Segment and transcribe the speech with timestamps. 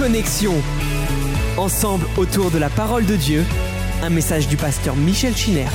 [0.00, 0.54] Connexion.
[1.58, 3.44] Ensemble autour de la parole de Dieu,
[4.02, 5.66] un message du pasteur Michel Chiner.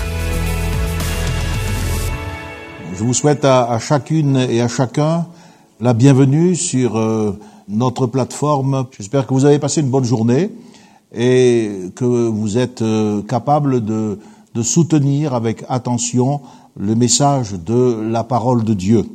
[2.97, 5.27] Je vous souhaite à, chacune et à chacun
[5.79, 7.37] la bienvenue sur euh,
[7.69, 8.87] notre plateforme.
[8.97, 10.49] J'espère que vous avez passé une bonne journée
[11.13, 14.17] et que vous êtes euh, capable de
[14.63, 16.41] soutenir avec attention
[16.75, 19.05] le message de la parole de Dieu.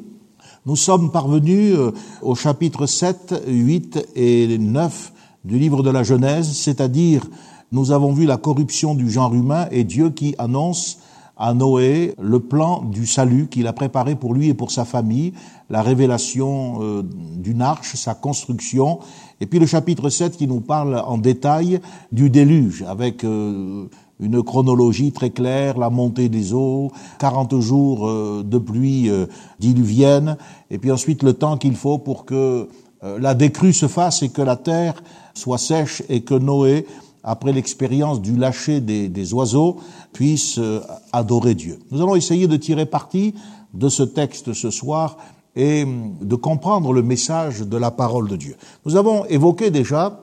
[0.71, 1.91] Nous sommes parvenus euh,
[2.23, 5.13] au chapitre 7, 8 et 9
[5.45, 7.27] du livre de la Genèse, c'est-à-dire
[7.73, 11.01] nous avons vu la corruption du genre humain et Dieu qui annonce
[11.37, 15.33] à Noé le plan du salut qu'il a préparé pour lui et pour sa famille,
[15.71, 19.01] la révélation euh, d'une arche, sa construction,
[19.41, 21.81] et puis le chapitre 7 qui nous parle en détail
[22.13, 23.89] du déluge, avec euh,
[24.21, 29.11] une chronologie très claire, la montée des eaux, 40 jours euh, de pluie
[29.59, 30.37] diluvienne,
[30.71, 32.69] et puis ensuite le temps qu'il faut pour que
[33.03, 35.03] la décrue se fasse et que la terre
[35.33, 36.85] soit sèche et que Noé
[37.23, 39.77] après l'expérience du lâcher des, des oiseaux,
[40.13, 40.81] puissent euh,
[41.13, 41.79] adorer Dieu.
[41.91, 43.35] Nous allons essayer de tirer parti
[43.75, 45.17] de ce texte ce soir
[45.57, 48.57] et hum, de comprendre le message de la parole de Dieu.
[48.87, 50.21] Nous avons évoqué déjà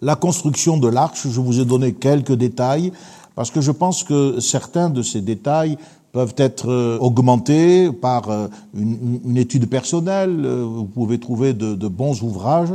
[0.00, 2.92] la construction de l'arche, je vous ai donné quelques détails,
[3.40, 5.78] parce que je pense que certains de ces détails
[6.12, 12.74] peuvent être euh, augmentés par euh, une, étude personnelle, vous pouvez trouver de, bons ouvrages,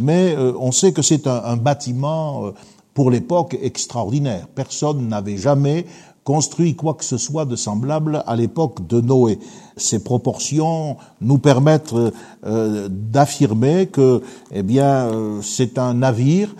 [0.00, 2.50] mais on sait que c'est un, un bâtiment
[2.94, 4.48] pour l'époque extraordinaire.
[4.54, 5.84] Personne n'avait jamais
[6.26, 9.38] construit quoi que ce soit de semblable à l'époque de Noé.
[9.76, 16.56] Ces proportions nous permettent euh, d'affirmer que, eh bien, euh, c'est un navire,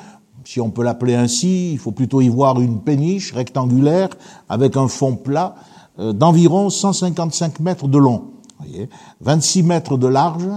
[0.47, 4.11] si on peut l'appeler ainsi, il faut plutôt y voir une péniche rectangulaire
[4.49, 5.57] avec un fond plat
[5.99, 8.31] euh, d'environ 155 mètres de long,
[8.61, 8.89] voyez,
[9.23, 10.49] 26 mètres de large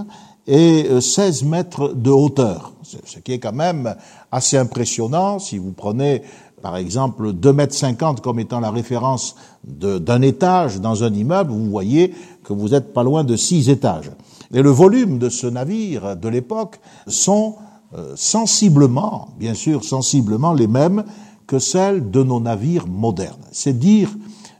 [0.46, 3.94] et 16 mètres de hauteur, ce qui est quand même
[4.32, 5.38] assez impressionnant.
[5.38, 6.22] Si vous prenez
[6.62, 11.70] par exemple 2 mètres 50 comme étant la référence d'un étage dans un immeuble, vous
[11.70, 12.14] voyez
[12.44, 14.10] que vous êtes pas loin de six étages.
[14.52, 17.69] Et le volume de ce navire de l'époque sont euh,
[18.14, 21.04] sensiblement, bien sûr sensiblement les mêmes
[21.46, 23.42] que celles de nos navires modernes.
[23.50, 24.10] C'est dire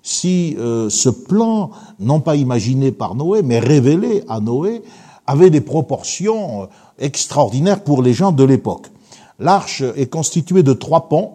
[0.02, 4.82] si euh, ce plan, non pas imaginé par Noé, mais révélé à Noé,
[5.26, 6.66] avait des proportions euh,
[6.98, 8.86] extraordinaires pour les gens de l'époque.
[9.38, 11.32] L'arche est constituée de trois ponts.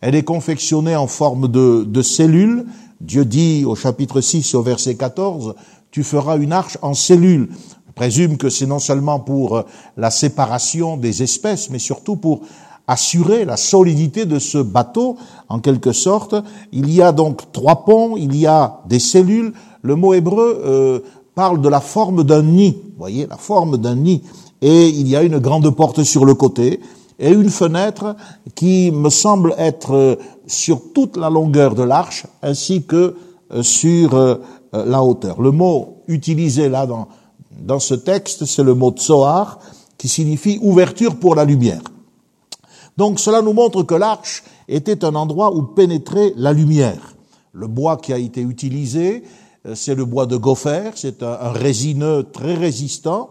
[0.00, 2.66] Elle est confectionnée en forme de, de cellules.
[3.00, 5.54] Dieu dit au chapitre 6 au verset 14,
[5.90, 7.48] tu feras une arche en cellules.
[7.94, 9.62] Présume que c'est non seulement pour euh,
[9.96, 12.42] la séparation des espèces, mais surtout pour
[12.86, 15.16] assurer la solidité de ce bateau,
[15.48, 16.34] en quelque sorte.
[16.72, 19.52] Il y a donc trois ponts, il y a des cellules.
[19.82, 21.00] Le mot hébreu euh,
[21.34, 24.22] parle de la forme d'un nid, vous voyez, la forme d'un nid.
[24.60, 26.80] Et il y a une grande porte sur le côté
[27.18, 28.16] et une fenêtre
[28.54, 30.16] qui me semble être euh,
[30.46, 33.16] sur toute la longueur de l'arche ainsi que
[33.52, 34.38] euh, sur
[34.72, 35.42] la hauteur.
[35.42, 37.08] Le mot utilisé là dans,
[37.62, 39.58] dans ce texte, c'est le mot tsoar
[39.98, 41.82] qui signifie ouverture pour la lumière.
[42.96, 47.14] Donc cela nous montre que l'arche était un endroit où pénétrait la lumière.
[47.52, 49.22] Le bois qui a été utilisé,
[49.74, 53.30] c'est le bois de gopher, c'est un, résineux très résistant,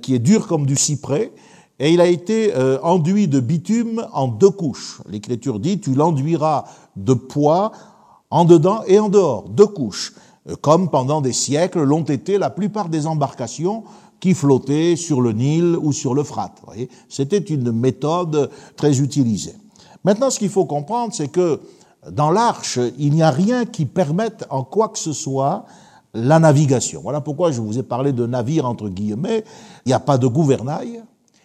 [0.00, 1.32] qui est dur comme du cyprès,
[1.82, 5.00] et il a été euh, enduit de bitume en deux couches.
[5.08, 7.72] L'Écriture dit, tu l'enduiras de poids
[8.30, 10.18] en dedans et en dehors, deux couches, euh,
[10.60, 13.84] comme pendant des siècles l'ont été la plupart des embarcations
[14.20, 16.54] qui flottaient sur le Nil ou sur le Frat.
[17.08, 19.56] C'était une méthode très utilisée.
[20.04, 21.60] Maintenant, ce qu'il faut comprendre, c'est que
[22.10, 25.64] dans l'arche, il n'y a rien qui permette en quoi que ce soit
[26.14, 27.00] la navigation.
[27.02, 29.44] Voilà pourquoi je vous ai parlé de navire entre guillemets.
[29.86, 31.02] Il n'y a pas de gouvernail,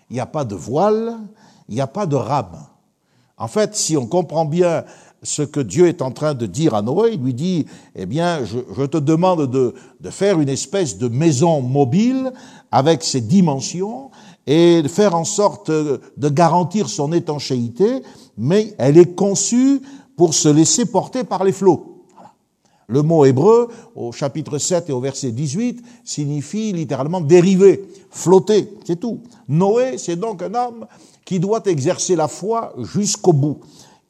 [0.10, 1.18] il n'y a pas de voile,
[1.70, 2.66] il n'y a pas de rame.
[3.38, 4.84] En fait, si on comprend bien
[5.28, 7.66] ce que Dieu est en train de dire à Noé, il lui dit,
[7.96, 12.32] eh bien, je, te demande de, de, faire une espèce de maison mobile
[12.72, 14.10] avec ses dimensions
[14.46, 18.04] et de faire en sorte de garantir son étanchéité,
[18.38, 19.82] mais elle est conçue
[20.16, 22.06] pour se laisser porter par les flots.
[22.88, 28.98] Le mot hébreu, au chapitre 7 et au verset 18, signifie littéralement dériver, flotter, c'est
[28.98, 29.20] tout.
[29.50, 30.88] Noé, c'est donc un homme
[31.26, 33.60] qui doit exercer la foi jusqu'au bout.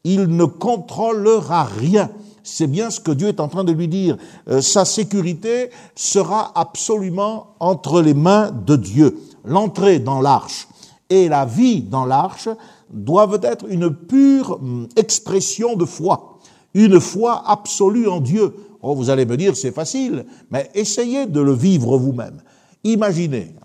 [0.07, 2.09] Il ne contrôlera rien.
[2.41, 4.15] C'est bien ce que Dieu est en train de lui dire.
[4.47, 9.19] Euh, sa sécurité sera absolument entre les mains de Dieu.
[9.43, 10.69] L'entrée dans l'arche
[11.09, 12.47] et la vie dans l'arche
[12.89, 16.39] doivent être une pure hum, expression de foi,
[16.73, 21.53] une foi absolue en Dieu, vous allez me dire, c'est facile, mais essayez de le
[21.53, 22.41] vivre vous-même.
[22.83, 23.55] Imaginez,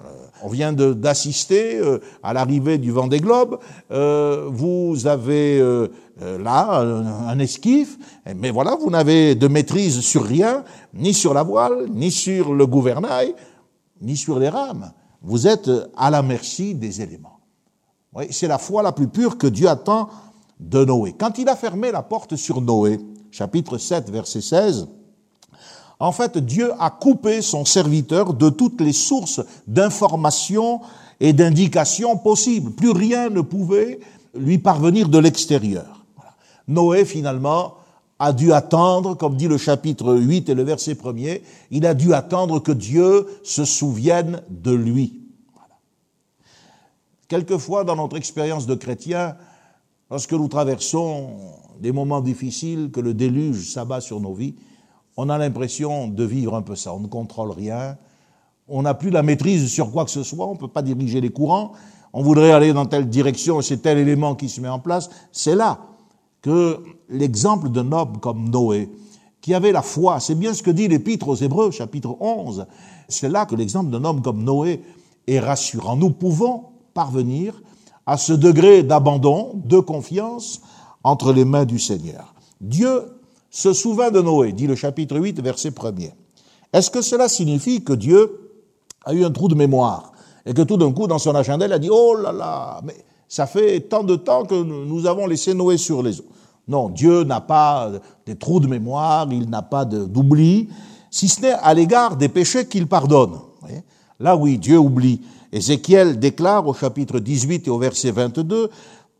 [0.42, 3.58] On vient d'assister euh, à l'arrivée du vent des globes.
[3.92, 5.88] Euh, vous avez euh,
[6.20, 7.96] là un esquif,
[8.36, 12.66] mais voilà, vous n'avez de maîtrise sur rien, ni sur la voile, ni sur le
[12.66, 13.34] gouvernail,
[14.00, 14.92] ni sur les rames.
[15.22, 17.38] Vous êtes à la merci des éléments.
[18.14, 20.10] Oui, c'est la foi la plus pure que Dieu attend
[20.60, 21.14] de Noé.
[21.18, 23.00] Quand il a fermé la porte sur Noé,
[23.30, 24.88] chapitre 7, verset 16,
[26.00, 30.80] en fait, Dieu a coupé son serviteur de toutes les sources d'informations
[31.20, 32.72] et d'indications possibles.
[32.72, 34.00] Plus rien ne pouvait
[34.34, 36.04] lui parvenir de l'extérieur.
[36.66, 37.74] Noé, finalement,
[38.18, 42.14] a dû attendre, comme dit le chapitre 8 et le verset 1er, il a dû
[42.14, 45.20] attendre que Dieu se souvienne de lui.
[47.28, 49.36] Quelquefois, dans notre expérience de chrétien,
[50.10, 51.30] lorsque nous traversons
[51.80, 54.54] des moments difficiles, que le déluge s'abat sur nos vies,
[55.16, 56.94] on a l'impression de vivre un peu ça.
[56.94, 57.96] On ne contrôle rien.
[58.68, 60.46] On n'a plus la maîtrise sur quoi que ce soit.
[60.46, 61.72] On ne peut pas diriger les courants.
[62.12, 65.10] On voudrait aller dans telle direction c'est tel élément qui se met en place.
[65.32, 65.78] C'est là
[66.42, 68.90] que l'exemple d'un homme comme Noé,
[69.40, 72.66] qui avait la foi, c'est bien ce que dit l'Épître aux Hébreux, chapitre 11,
[73.08, 74.82] c'est là que l'exemple d'un homme comme Noé
[75.26, 75.96] est rassurant.
[75.96, 77.62] Nous pouvons parvenir
[78.06, 80.60] à ce degré d'abandon, de confiance
[81.04, 82.34] entre les mains du Seigneur.
[82.60, 83.21] Dieu
[83.52, 86.12] se souvint de Noé, dit le chapitre 8, verset 1er.
[86.72, 88.50] Est-ce que cela signifie que Dieu
[89.04, 90.12] a eu un trou de mémoire
[90.46, 92.96] et que tout d'un coup, dans son agenda, il a dit, oh là là, mais
[93.28, 96.26] ça fait tant de temps que nous avons laissé Noé sur les eaux.
[96.66, 97.92] Non, Dieu n'a pas
[98.24, 100.70] des trous de mémoire, il n'a pas d'oubli,
[101.10, 103.38] si ce n'est à l'égard des péchés qu'il pardonne.
[104.18, 105.20] Là, oui, Dieu oublie.
[105.52, 108.70] Ézéchiel déclare au chapitre 18 et au verset 22,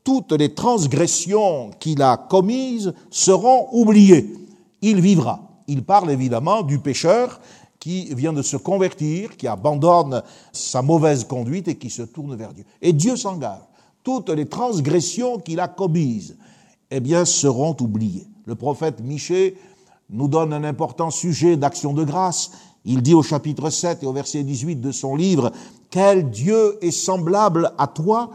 [0.04, 4.32] toutes les transgressions qu'il a commises seront oubliées.
[4.80, 5.40] Il vivra.
[5.68, 7.40] Il parle évidemment du pécheur
[7.78, 10.22] qui vient de se convertir, qui abandonne
[10.52, 12.64] sa mauvaise conduite et qui se tourne vers Dieu.
[12.80, 13.62] Et Dieu s'engage.
[14.04, 16.36] Toutes les transgressions qu'il a commises,
[16.90, 18.26] eh bien, seront oubliées.
[18.46, 19.56] Le prophète Michée
[20.10, 22.50] nous donne un important sujet d'action de grâce.
[22.84, 25.52] Il dit au chapitre 7 et au verset 18 de son livre,
[25.90, 28.30] Quel Dieu est semblable à toi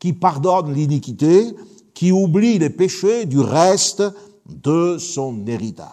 [0.00, 1.54] qui pardonne l'iniquité,
[1.94, 4.02] qui oublie les péchés du reste
[4.48, 5.86] de son héritage.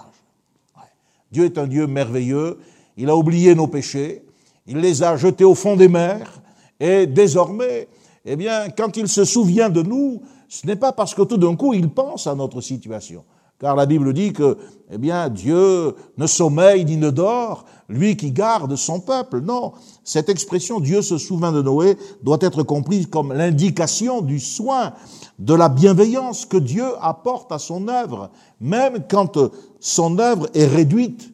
[1.31, 2.57] Dieu est un Dieu merveilleux,
[2.95, 4.23] il a oublié nos péchés,
[4.65, 6.41] il les a jetés au fond des mers,
[6.79, 7.89] et désormais,
[8.25, 11.55] eh bien, quand il se souvient de nous, ce n'est pas parce que tout d'un
[11.55, 13.25] coup il pense à notre situation,
[13.59, 14.57] car la Bible dit que,
[14.91, 19.41] eh bien, Dieu ne sommeille ni ne dort, lui qui garde son peuple.
[19.41, 19.73] Non,
[20.03, 24.93] cette expression Dieu se souvient de Noé doit être comprise comme l'indication du soin,
[25.39, 29.39] de la bienveillance que Dieu apporte à son œuvre, même quand
[29.79, 31.33] son œuvre est réduite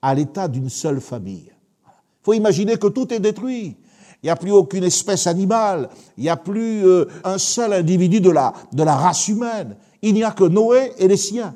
[0.00, 1.50] à l'état d'une seule famille.
[1.86, 3.76] Il faut imaginer que tout est détruit.
[4.22, 8.22] Il n'y a plus aucune espèce animale, il n'y a plus euh, un seul individu
[8.22, 9.76] de la, de la race humaine.
[10.00, 11.54] Il n'y a que Noé et les siens.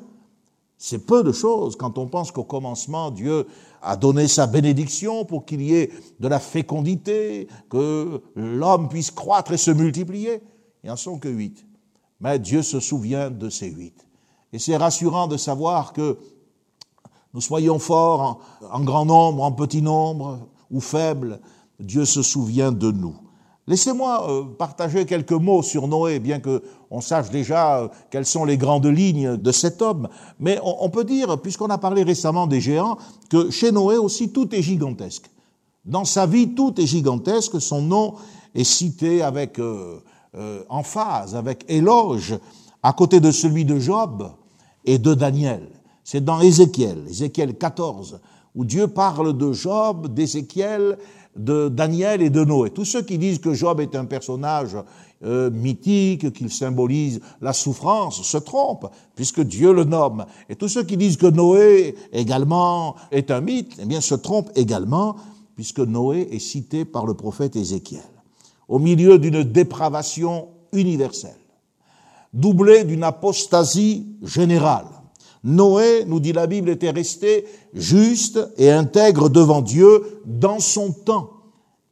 [0.81, 3.45] C'est peu de choses quand on pense qu'au commencement, Dieu
[3.81, 5.91] a donné sa bénédiction pour qu'il y ait
[6.21, 10.41] de la fécondité, que l'homme puisse croître et se multiplier.
[10.81, 11.65] Il n'y en sont que huit.
[12.21, 14.07] Mais Dieu se souvient de ces huit.
[14.53, 16.17] Et c'est rassurant de savoir que
[17.33, 18.41] nous soyons forts
[18.71, 21.41] en, grand nombre, en petit nombre ou faibles,
[21.77, 23.17] Dieu se souvient de nous.
[23.69, 28.43] Laissez-moi euh, partager quelques mots sur Noé, bien que on sache déjà euh, quelles sont
[28.43, 30.09] les grandes lignes de cet homme.
[30.39, 32.97] Mais on, peut dire, puisqu'on a parlé récemment des géants,
[33.29, 35.29] que chez Noé aussi tout est gigantesque.
[35.85, 37.61] Dans sa vie, tout est gigantesque.
[37.61, 38.15] Son nom
[38.55, 39.99] est cité avec euh,
[40.67, 42.39] emphase, avec éloge,
[42.81, 44.31] à côté de celui de Job
[44.83, 45.69] et de Daniel.
[46.03, 48.19] C'est dans Ézéchiel, Ézéchiel 14,
[48.55, 50.97] où Dieu parle de Job, d'Ézéchiel
[51.39, 52.69] de Daniel et de Noé.
[52.69, 54.75] Tous ceux qui disent que Job est un personnage
[55.23, 60.25] euh, mythique, qu'il symbolise la souffrance, se trompent, puisque Dieu le nomme.
[60.49, 64.51] Et tous ceux qui disent que Noé également est un mythe, eh bien se trompent
[64.55, 65.15] également,
[65.55, 68.03] puisque Noé est cité par le prophète Ézéchiel.
[68.67, 71.39] Au milieu d'une dépravation universelle,
[72.33, 74.87] doublée d'une apostasie générale,
[75.43, 81.31] Noé, nous dit la Bible, était resté juste et intègre devant Dieu dans son temps.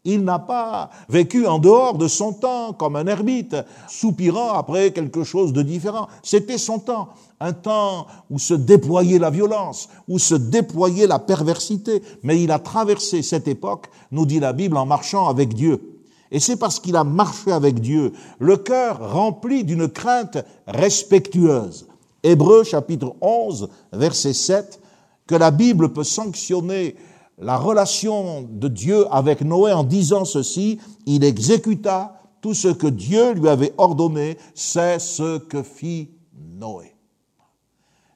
[0.04, 3.58] Il n'a pas vécu en dehors de son temps comme un ermite,
[3.90, 6.08] soupirant après quelque chose de différent.
[6.24, 7.10] C'était son temps,
[7.42, 12.02] un temps où se déployait la violence, où se déployait la perversité.
[12.24, 15.98] Mais il a traversé cette époque, nous dit la Bible, en marchant avec Dieu.
[16.32, 20.38] Et c'est parce qu'il a marché avec Dieu, le cœur rempli d'une crainte
[20.68, 21.88] respectueuse,
[22.28, 24.82] Hébreu chapitre 11, verset 7,
[25.28, 26.98] que la Bible peut sanctionner
[27.38, 33.32] la relation de Dieu avec Noé en disant ceci, il exécuta tout ce que Dieu
[33.32, 36.10] lui avait ordonné, c'est ce que fit
[36.60, 36.96] Noé.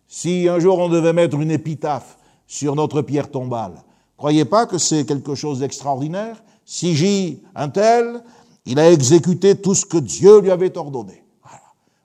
[0.09, 3.81] Si un jour on devait mettre une épitaphe sur notre pierre tombale,
[4.17, 6.43] croyez pas que c'est quelque chose d'extraordinaire?
[6.65, 8.21] Si j'y un tel,
[8.65, 11.23] il a exécuté tout ce que Dieu lui avait ordonné.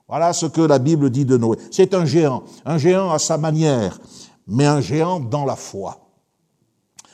[0.08, 0.32] Voilà.
[0.32, 1.58] ce que la Bible dit de Noé.
[1.70, 3.98] C'est un géant, un géant à sa manière,
[4.46, 6.00] mais un géant dans la foi.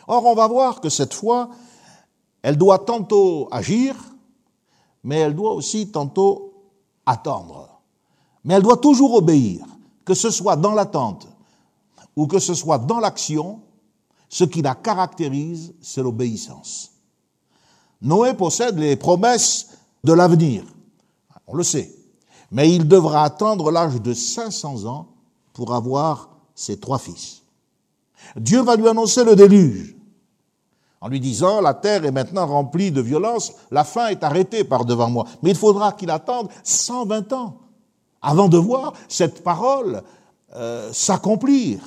[0.07, 1.49] Or, on va voir que cette foi,
[2.43, 3.95] elle doit tantôt agir,
[5.05, 6.53] mais elle doit aussi tantôt
[7.07, 7.81] attendre.
[8.45, 9.65] Mais elle doit toujours obéir,
[10.05, 11.29] que ce soit dans l'attente
[12.17, 13.61] ou que ce soit dans l'action,
[14.29, 16.93] ce qui la caractérise, c'est l'obéissance.
[18.03, 19.69] Noé possède les promesses
[20.05, 20.65] de l'avenir,
[21.47, 21.95] on le sait,
[22.53, 25.09] mais il devra attendre l'âge de 500 ans
[25.55, 27.43] pour avoir ses trois fils.
[28.37, 29.97] Dieu va lui annoncer le déluge
[31.01, 34.85] en lui disant, la terre est maintenant remplie de violence, la faim est arrêtée par
[34.85, 35.27] devant moi.
[35.43, 37.57] Mais il faudra qu'il attende 120 ans
[38.21, 40.03] avant de voir cette parole
[40.55, 41.81] euh, s'accomplir.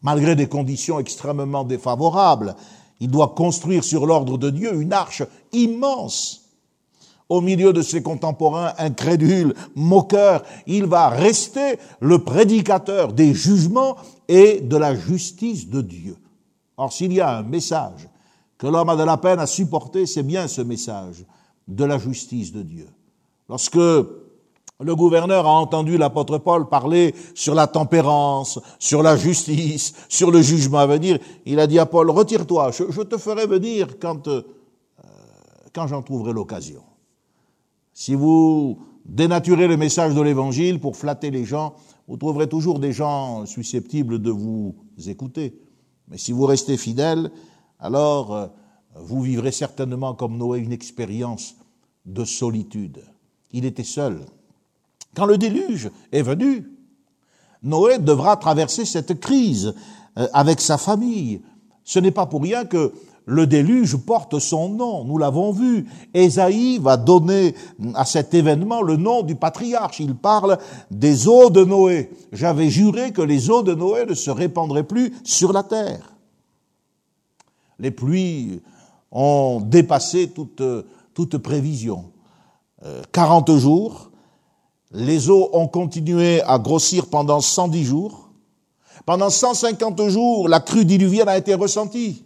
[0.00, 2.54] Malgré des conditions extrêmement défavorables,
[3.00, 6.43] il doit construire sur l'ordre de Dieu une arche immense.
[7.28, 13.96] Au milieu de ses contemporains incrédules, moqueurs, il va rester le prédicateur des jugements
[14.28, 16.16] et de la justice de Dieu.
[16.76, 18.08] Or, s'il y a un message
[18.58, 21.24] que l'homme a de la peine à supporter, c'est bien ce message
[21.66, 22.88] de la justice de Dieu.
[23.48, 30.30] Lorsque le gouverneur a entendu l'apôtre Paul parler sur la tempérance, sur la justice, sur
[30.30, 34.28] le jugement à venir, il a dit à Paul, retire-toi, je, te ferai venir quand,
[34.28, 34.42] euh,
[35.72, 36.82] quand j'en trouverai l'occasion.
[37.94, 41.74] Si vous dénaturez le message de l'Évangile pour flatter les gens,
[42.08, 44.74] vous trouverez toujours des gens susceptibles de vous
[45.06, 45.58] écouter.
[46.08, 47.30] Mais si vous restez fidèle,
[47.78, 48.46] alors euh,
[48.96, 51.56] vous vivrez certainement comme Noé une expérience
[52.04, 53.02] de solitude.
[53.52, 54.20] Il était seul.
[55.14, 56.70] Quand le déluge est venu,
[57.62, 59.74] Noé devra traverser cette crise
[60.18, 61.40] euh, avec sa famille.
[61.84, 62.92] Ce n'est pas pour rien que
[63.26, 65.86] le déluge porte son nom, nous l'avons vu.
[66.12, 67.54] Ésaïe va donner
[67.94, 70.00] à cet événement le nom du patriarche.
[70.00, 70.58] Il parle
[70.90, 72.10] des eaux de Noé.
[72.32, 76.12] J'avais juré que les eaux de Noé ne se répandraient plus sur la terre.
[77.78, 78.60] Les pluies
[79.10, 80.62] ont dépassé toute,
[81.14, 82.10] toute prévision.
[83.12, 84.10] 40 euh, jours,
[84.92, 88.28] les eaux ont continué à grossir pendant 110 jours.
[89.06, 92.24] Pendant 150 jours, la crue diluvienne a été ressentie.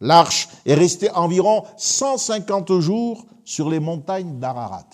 [0.00, 4.88] L'arche est restée environ 150 jours sur les montagnes d'Ararat.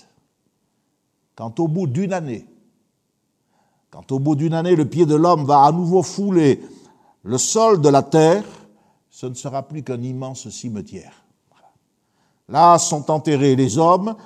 [1.37, 2.47] Quand au bout d'une année,
[3.91, 6.61] quand au bout d'une année le pied de l'homme va à nouveau fouler
[7.23, 8.45] le sol de la terre,
[9.11, 11.25] ce ne sera plus qu'un immense cimetière.
[12.49, 14.17] Là sont enterrés les hommes,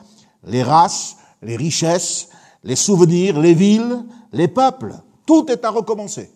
[0.44, 2.28] les races, les richesses,
[2.64, 4.94] les souvenirs, les villes, les peuples.
[5.26, 6.30] Tout est à recommencer.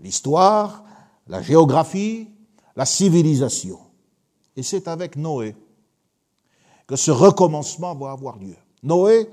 [0.00, 0.84] L'histoire,
[1.26, 2.28] la géographie,
[2.76, 3.78] la civilisation.
[4.56, 5.56] Et c'est avec Noé
[6.86, 8.54] que ce recommencement va avoir lieu.
[8.82, 9.28] Noé,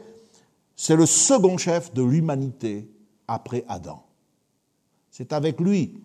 [0.76, 2.90] c'est le second chef de l'humanité
[3.28, 4.04] après Adam.
[5.12, 6.02] C'est avec lui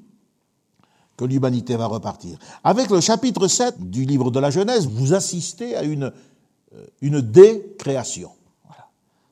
[1.17, 2.39] que l'humanité va repartir.
[2.63, 6.13] Avec le chapitre 7 du livre de la Genèse, vous assistez à une,
[6.75, 8.31] euh, une décréation.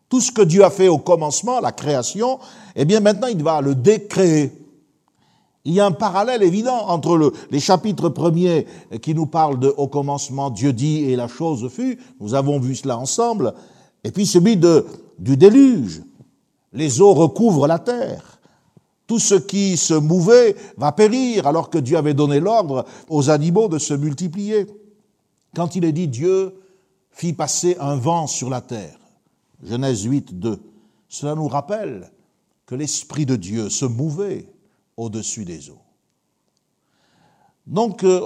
[0.08, 2.38] Tout ce que Dieu a fait au commencement, la création,
[2.74, 4.52] eh bien maintenant il va le décréer.
[5.66, 8.66] Il y a un parallèle évident entre le, les chapitres premiers
[9.02, 12.76] qui nous parlent de au commencement Dieu dit et la chose fut, nous avons vu
[12.76, 13.52] cela ensemble,
[14.04, 14.86] et puis celui de,
[15.18, 16.02] du déluge.
[16.72, 18.38] Les eaux recouvrent la terre.
[19.08, 23.66] Tout ce qui se mouvait va périr alors que Dieu avait donné l'ordre aux animaux
[23.66, 24.66] de se multiplier.
[25.56, 26.60] Quand il est dit Dieu
[27.10, 29.00] fit passer un vent sur la terre,
[29.64, 30.60] Genèse 8, 2,
[31.08, 32.12] cela nous rappelle
[32.66, 34.46] que l'Esprit de Dieu se mouvait
[34.96, 35.82] au-dessus des eaux.
[37.66, 38.20] Donc, euh,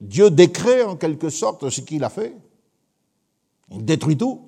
[0.00, 2.34] Dieu décrée en quelque sorte ce qu'il a fait.
[3.70, 4.42] Il détruit tout.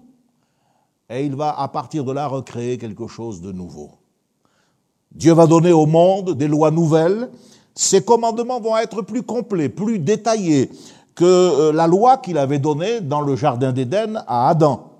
[1.09, 3.91] Et il va, à partir de là, recréer quelque chose de nouveau.
[5.15, 7.31] Dieu va donner au monde des lois nouvelles.
[7.75, 10.71] Ses commandements vont être plus complets, plus détaillés
[11.15, 14.91] que euh, la loi qu'il avait donnée dans le Jardin d'Éden à Adam.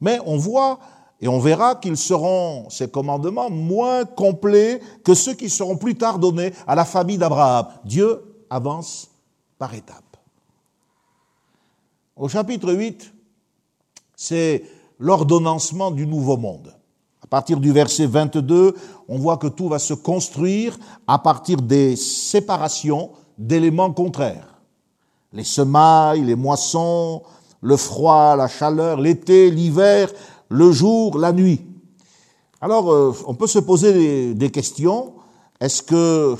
[0.00, 0.78] Mais on voit
[1.20, 6.18] et on verra qu'ils seront, ces commandements, moins complets que ceux qui seront plus tard
[6.18, 7.68] donnés à la famille d'Abraham.
[7.84, 9.08] Dieu avance
[9.58, 10.16] par étapes.
[12.16, 13.12] Au chapitre 8,
[14.14, 14.64] c'est
[14.98, 16.74] l'ordonnancement du nouveau monde.
[17.22, 18.74] À partir du verset 22,
[19.08, 24.60] on voit que tout va se construire à partir des séparations d'éléments contraires.
[25.32, 27.22] Les semailles, les moissons,
[27.60, 30.10] le froid, la chaleur, l'été, l'hiver,
[30.48, 31.60] le jour, la nuit.
[32.60, 35.14] Alors, euh, on peut se poser des, questions.
[35.60, 36.36] Est-ce que,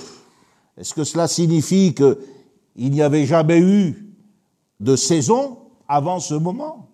[0.83, 4.15] cela signifie qu'il n'y avait jamais eu
[4.81, 5.59] de saison
[5.89, 6.89] avant ce moment?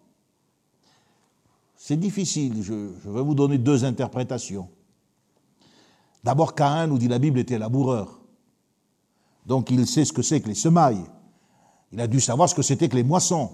[1.76, 2.62] C'est difficile.
[2.62, 4.68] Je, je vais vous donner deux interprétations.
[6.24, 8.20] D'abord, Caïn, nous dit la Bible, était laboureur.
[9.46, 11.02] Donc il sait ce que c'est que les semailles.
[11.92, 13.50] Il a dû savoir ce que c'était que les moissons.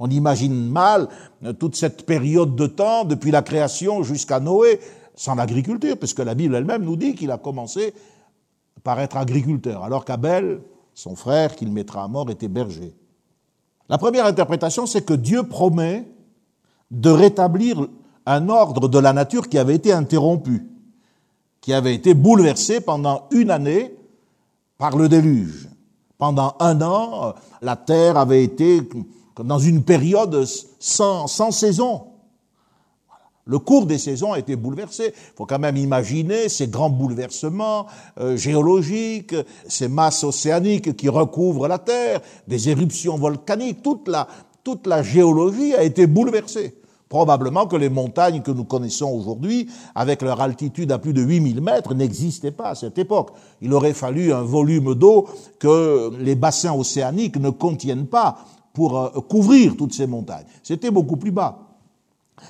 [0.00, 1.08] On imagine mal
[1.44, 4.80] euh, toute cette période de temps, depuis la création jusqu'à Noé,
[5.14, 7.92] sans l'agriculture, puisque la Bible elle-même nous dit qu'il a commencé
[8.82, 10.62] par être agriculteur, alors qu'Abel,
[10.94, 12.94] son frère qu'il mettra à mort, était berger.
[13.90, 16.08] La première interprétation, c'est que Dieu promet
[16.90, 17.86] de rétablir
[18.24, 20.66] un ordre de la nature qui avait été interrompu,
[21.60, 23.94] qui avait été bouleversé pendant une année
[24.78, 25.68] par le déluge.
[26.16, 28.82] Pendant un an, la terre avait été
[29.38, 30.44] dans une période
[30.78, 32.02] sans, sans saison.
[33.46, 35.06] Le cours des saisons a été bouleversé.
[35.06, 37.86] Il faut quand même imaginer ces grands bouleversements
[38.20, 39.34] euh, géologiques,
[39.66, 43.82] ces masses océaniques qui recouvrent la Terre, des éruptions volcaniques.
[43.82, 44.28] Toute la,
[44.62, 46.76] toute la géologie a été bouleversée.
[47.08, 51.60] Probablement que les montagnes que nous connaissons aujourd'hui, avec leur altitude à plus de 8000
[51.60, 53.32] mètres, n'existaient pas à cette époque.
[53.60, 55.26] Il aurait fallu un volume d'eau
[55.58, 58.38] que les bassins océaniques ne contiennent pas
[58.72, 60.46] pour euh, couvrir toutes ces montagnes.
[60.62, 61.66] C'était beaucoup plus bas.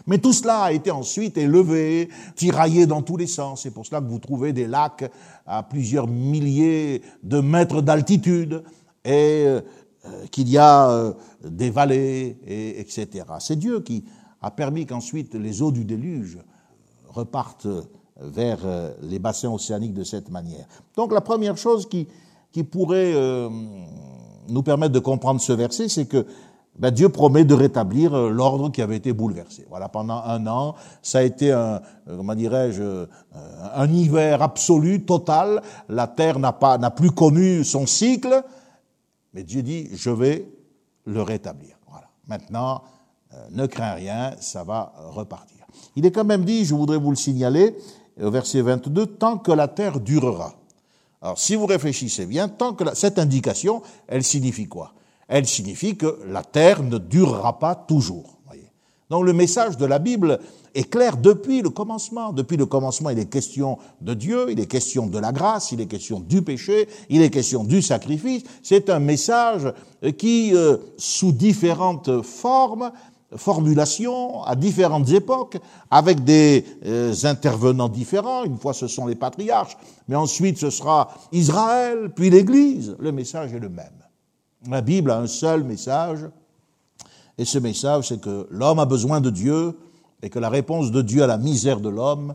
[0.07, 3.63] Mais tout cela a été ensuite élevé, tiraillé dans tous les sens.
[3.63, 5.11] C'est pour cela que vous trouvez des lacs
[5.47, 8.63] à plusieurs milliers de mètres d'altitude
[9.05, 9.61] et euh,
[10.31, 11.13] qu'il y a euh,
[11.45, 13.25] des vallées, et, etc.
[13.41, 14.05] C'est Dieu qui
[14.43, 16.39] a permis qu'ensuite les eaux du déluge
[17.09, 17.67] repartent
[18.23, 18.61] vers
[19.03, 20.67] les bassins océaniques de cette manière.
[20.95, 22.07] Donc la première chose qui,
[22.53, 23.15] qui pourrait
[24.51, 26.27] nous permettre de comprendre ce verset, c'est que
[26.79, 29.67] ben, Dieu promet de rétablir euh, l'ordre qui avait été bouleversé.
[29.69, 33.07] Voilà, pendant un an, ça a été un, euh, comment dirais-je, euh,
[33.75, 35.63] un hiver absolu, total.
[35.89, 38.43] La terre n'a pas, n'a plus connu son cycle,
[39.35, 40.51] mais Dieu dit, je vais
[41.05, 41.77] le rétablir.
[41.89, 42.09] Voilà.
[42.27, 42.83] Maintenant,
[43.53, 45.65] ne crains rien, ça va repartir.
[45.95, 47.77] Il est quand même dit, je voudrais vous le signaler,
[48.21, 50.55] au verset 22, tant que la terre durera.
[51.23, 54.95] Alors, si vous réfléchissez bien, tant que cette indication, elle signifie quoi?
[55.29, 58.39] Elle signifie que la terre ne durera pas toujours.
[58.47, 58.73] Voyez.
[59.11, 60.41] Donc, le message de la Bible
[60.75, 62.33] est clair depuis le commencement.
[62.33, 65.81] Depuis le commencement, il est question de Dieu, il est question de la grâce, il
[65.81, 68.43] est question du péché, il est question du sacrifice.
[68.63, 69.73] C'est un message
[70.17, 72.93] qui, euh, sous différentes formes,
[73.37, 75.59] formulation à différentes époques,
[75.91, 78.45] avec des euh, intervenants différents.
[78.45, 79.77] Une fois, ce sont les patriarches,
[80.09, 82.97] mais ensuite, ce sera Israël, puis l'Église.
[82.99, 83.87] Le message est le même.
[84.69, 86.21] La Bible a un seul message,
[87.39, 89.79] et ce message, c'est que l'homme a besoin de Dieu,
[90.23, 92.35] et que la réponse de Dieu à la misère de l'homme,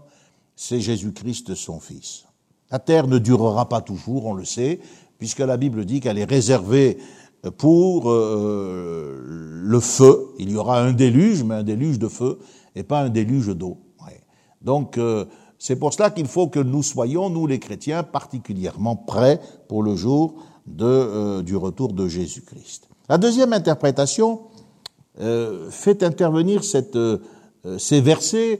[0.56, 2.26] c'est Jésus-Christ, son Fils.
[2.72, 4.80] La terre ne durera pas toujours, on le sait,
[5.20, 6.98] puisque la Bible dit qu'elle est réservée
[7.52, 9.22] pour euh,
[9.64, 10.28] le feu.
[10.40, 12.40] Il y aura un déluge, mais un déluge de feu
[12.76, 13.78] et pas un déluge d'eau.
[14.62, 15.26] Donc euh,
[15.60, 19.96] c'est pour cela qu'il faut que nous soyons, nous les chrétiens, particulièrement prêts pour le
[19.96, 22.90] jour de, euh, du retour de Jésus-Christ.
[23.10, 24.42] La deuxième interprétation
[25.70, 26.98] fait intervenir cette,
[27.78, 28.60] ces versets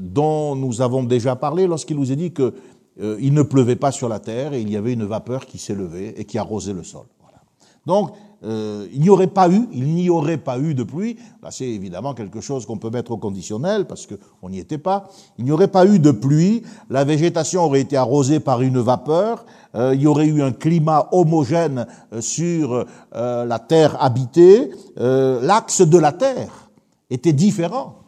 [0.00, 2.52] dont nous avons déjà parlé lorsqu'il nous est dit que
[2.98, 6.14] il ne pleuvait pas sur la terre et il y avait une vapeur qui s'élevait
[6.16, 7.04] et qui arrosait le sol.
[7.86, 8.10] Donc,
[8.44, 11.16] euh, il n'y aurait pas eu, il n'y aurait pas eu de pluie.
[11.50, 15.08] C'est évidemment quelque chose qu'on peut mettre au conditionnel parce qu'on n'y était pas.
[15.38, 16.62] Il n'y aurait pas eu de pluie.
[16.90, 19.46] La végétation aurait été arrosée par une vapeur.
[19.74, 24.70] Euh, il y aurait eu un climat homogène euh, sur la terre habitée.
[24.96, 26.70] L'axe de la terre
[27.10, 28.00] était différent.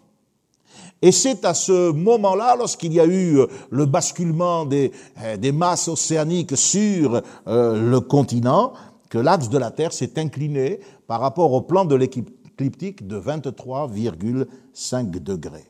[1.02, 3.38] Et c'est à ce moment-là, lorsqu'il y a eu
[3.70, 8.72] le basculement des masses océaniques sur le continent,
[9.18, 15.66] l'axe de la Terre s'est incliné par rapport au plan de l'écliptique de 23,5 degrés.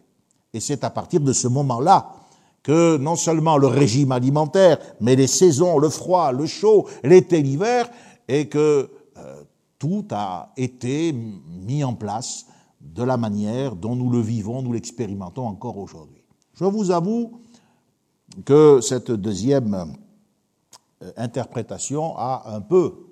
[0.53, 2.13] Et c'est à partir de ce moment-là
[2.63, 7.89] que non seulement le régime alimentaire, mais les saisons, le froid, le chaud, l'été, l'hiver,
[8.27, 9.43] et que euh,
[9.79, 12.47] tout a été mis en place
[12.81, 16.25] de la manière dont nous le vivons, nous l'expérimentons encore aujourd'hui.
[16.55, 17.41] Je vous avoue
[18.45, 19.95] que cette deuxième
[21.03, 23.06] euh, interprétation a un peu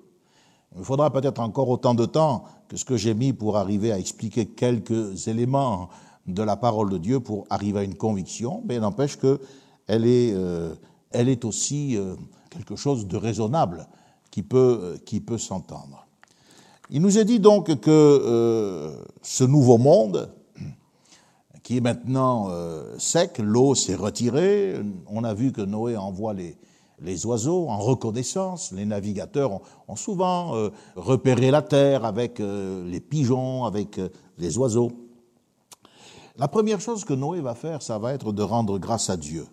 [0.77, 3.99] il faudra peut-être encore autant de temps que ce que j'ai mis pour arriver à
[3.99, 5.89] expliquer quelques éléments
[6.27, 10.73] de la parole de Dieu pour arriver à une conviction, mais n'empêche qu'elle est, euh,
[11.11, 12.15] elle est aussi euh,
[12.49, 13.87] quelque chose de raisonnable
[14.31, 16.05] qui peut, qui peut s'entendre.
[16.89, 20.29] Il nous est dit donc que euh, ce nouveau monde,
[21.63, 24.75] qui est maintenant euh, sec, l'eau s'est retirée,
[25.07, 26.57] on a vu que Noé envoie les,
[26.99, 28.71] les oiseaux en reconnaissance.
[28.71, 33.99] Les navigateurs ont, souvent euh, repéré la terre avec les pigeons, avec
[34.37, 34.91] les oiseaux.
[36.37, 39.47] La première chose que Noé va faire, ça va être de rendre grâce à Dieu.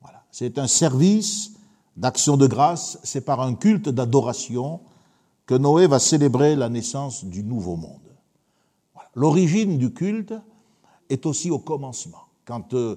[0.00, 0.22] Voilà.
[0.30, 1.52] C'est un service
[1.96, 4.80] d'action de grâce, c'est par un culte d'adoration
[5.46, 8.00] que Noé va célébrer la naissance du nouveau monde.
[9.14, 10.34] L'origine du culte
[11.10, 12.96] est aussi au commencement, quand euh,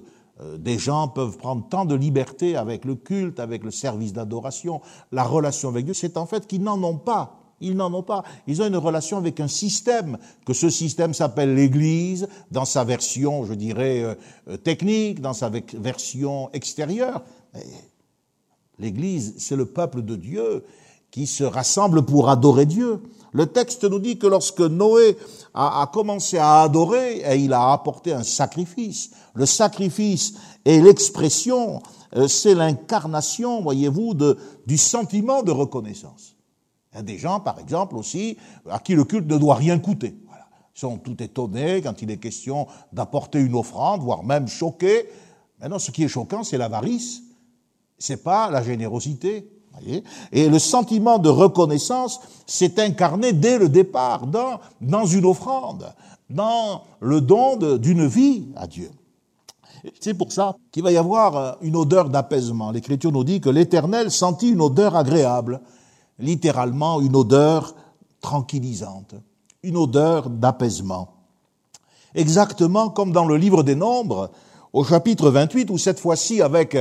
[0.58, 5.24] des gens peuvent prendre tant de liberté avec le culte, avec le service d'adoration, la
[5.24, 7.38] relation avec Dieu, c'est en fait qu'ils n'en ont pas.
[7.60, 8.24] Ils n'en ont pas.
[8.46, 13.44] Ils ont une relation avec un système, que ce système s'appelle l'Église, dans sa version,
[13.44, 14.02] je dirais,
[14.48, 17.22] euh, technique, dans sa version extérieure.
[18.78, 20.64] L'Église, c'est le peuple de Dieu
[21.12, 23.00] qui se rassemblent pour adorer Dieu.
[23.32, 25.16] Le texte nous dit que lorsque Noé
[25.54, 29.10] a, commencé à adorer, et il a apporté un sacrifice.
[29.34, 31.82] Le sacrifice est l'expression,
[32.16, 34.14] euh, c'est l'incarnation, voyez-vous,
[34.66, 36.34] du sentiment de reconnaissance.
[36.92, 39.78] Il y a des gens, par exemple, aussi, à qui le culte ne doit rien
[39.78, 40.16] coûter.
[40.74, 45.06] Ils sont tout étonnés quand il est question d'apporter une offrande, voire même choqués.
[45.60, 47.22] Maintenant, ce qui est choquant, c'est l'avarice.
[47.98, 49.61] C'est pas la générosité.
[50.32, 55.92] Et le sentiment de reconnaissance s'est incarné dès le départ dans, une offrande,
[56.30, 58.90] dans le don d'une vie à Dieu.
[60.00, 62.70] C'est pour ça qu'il va y avoir euh, une odeur d'apaisement.
[62.70, 65.60] L'Écriture nous dit que l'Éternel sentit une odeur agréable,
[66.20, 67.74] littéralement une odeur
[68.20, 69.16] tranquillisante,
[69.64, 71.08] une odeur d'apaisement.
[72.14, 74.30] Exactement comme dans le livre des Nombres,
[74.72, 76.76] au chapitre 28, où cette fois-ci avec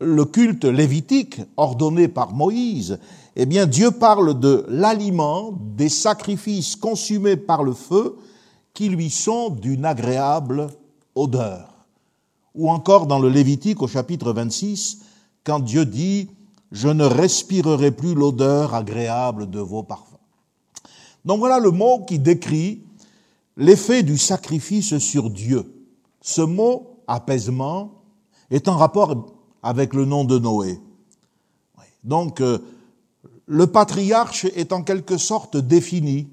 [0.00, 2.98] le culte lévitique ordonné par Moïse,
[3.36, 8.16] eh bien Dieu parle de l'aliment, des sacrifices consumés par le feu
[8.74, 10.68] qui lui sont d'une agréable
[11.14, 11.86] odeur.
[12.54, 15.02] Ou encore dans le Lévitique au chapitre 26,
[15.44, 16.28] quand Dieu dit
[16.72, 20.18] Je ne respirerai plus l'odeur agréable de vos parfums.
[21.24, 22.82] Donc voilà le mot qui décrit
[23.56, 25.72] l'effet du sacrifice sur Dieu.
[26.22, 27.92] Ce mot apaisement,
[28.50, 30.80] est en rapport avec le nom de Noé.
[32.04, 32.58] Donc, euh,
[33.46, 36.28] le patriarche est en quelque sorte défini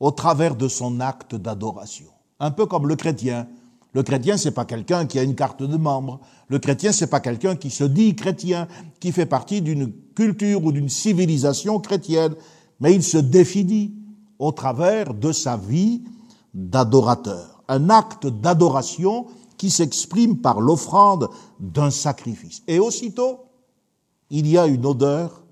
[0.00, 2.06] au travers de son acte d'adoration.
[2.40, 3.46] Un peu comme le chrétien.
[3.92, 6.20] Le chrétien, c'est pas quelqu'un qui a une carte de membre.
[6.48, 8.66] Le chrétien, c'est pas quelqu'un qui se dit chrétien,
[8.98, 12.34] qui fait partie d'une culture ou d'une civilisation chrétienne,
[12.80, 13.94] mais il se définit
[14.38, 16.02] au travers de sa vie
[16.54, 17.62] d'adorateur.
[17.68, 19.26] Un acte d'adoration
[19.62, 21.28] qui s'exprime par l'offrande
[21.60, 22.64] d'un sacrifice.
[22.66, 23.44] Et aussitôt,
[24.28, 25.44] il y a une odeur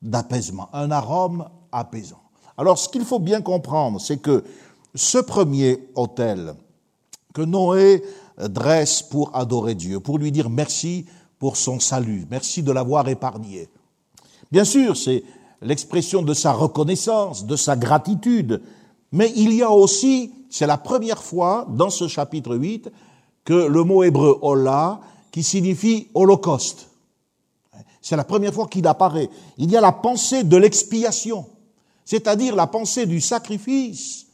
[0.00, 2.22] d'apaisement, un arôme apaisant.
[2.56, 4.44] Alors ce qu'il faut bien comprendre, c'est que
[4.94, 6.54] ce premier autel
[7.34, 8.04] que Noé
[8.38, 11.06] dresse pour adorer Dieu, pour lui dire merci
[11.40, 13.68] pour son salut, merci de l'avoir épargné.
[14.52, 15.24] Bien sûr, c'est
[15.62, 18.62] l'expression de sa reconnaissance, de sa gratitude,
[19.10, 22.88] mais il y a aussi, c'est la première fois dans ce chapitre 8,
[23.44, 25.00] que le mot hébreu Ola,
[25.30, 26.88] qui signifie holocauste.
[28.00, 29.30] C'est la première fois qu'il apparaît.
[29.58, 31.46] Il y a la pensée de l'expiation,
[32.04, 34.26] c'est-à-dire la pensée du sacrifice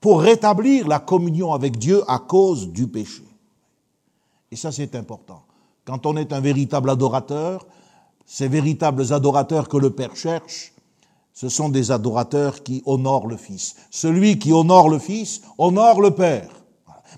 [0.00, 3.22] pour rétablir la communion avec Dieu à cause du péché.
[4.50, 5.42] Et ça, c'est important.
[5.84, 7.66] Quand on est un véritable adorateur,
[8.26, 10.72] ces véritables adorateurs que le Père cherche,
[11.32, 13.74] ce sont des adorateurs qui honorent le Fils.
[13.90, 16.53] Celui qui honore le Fils honore le Père.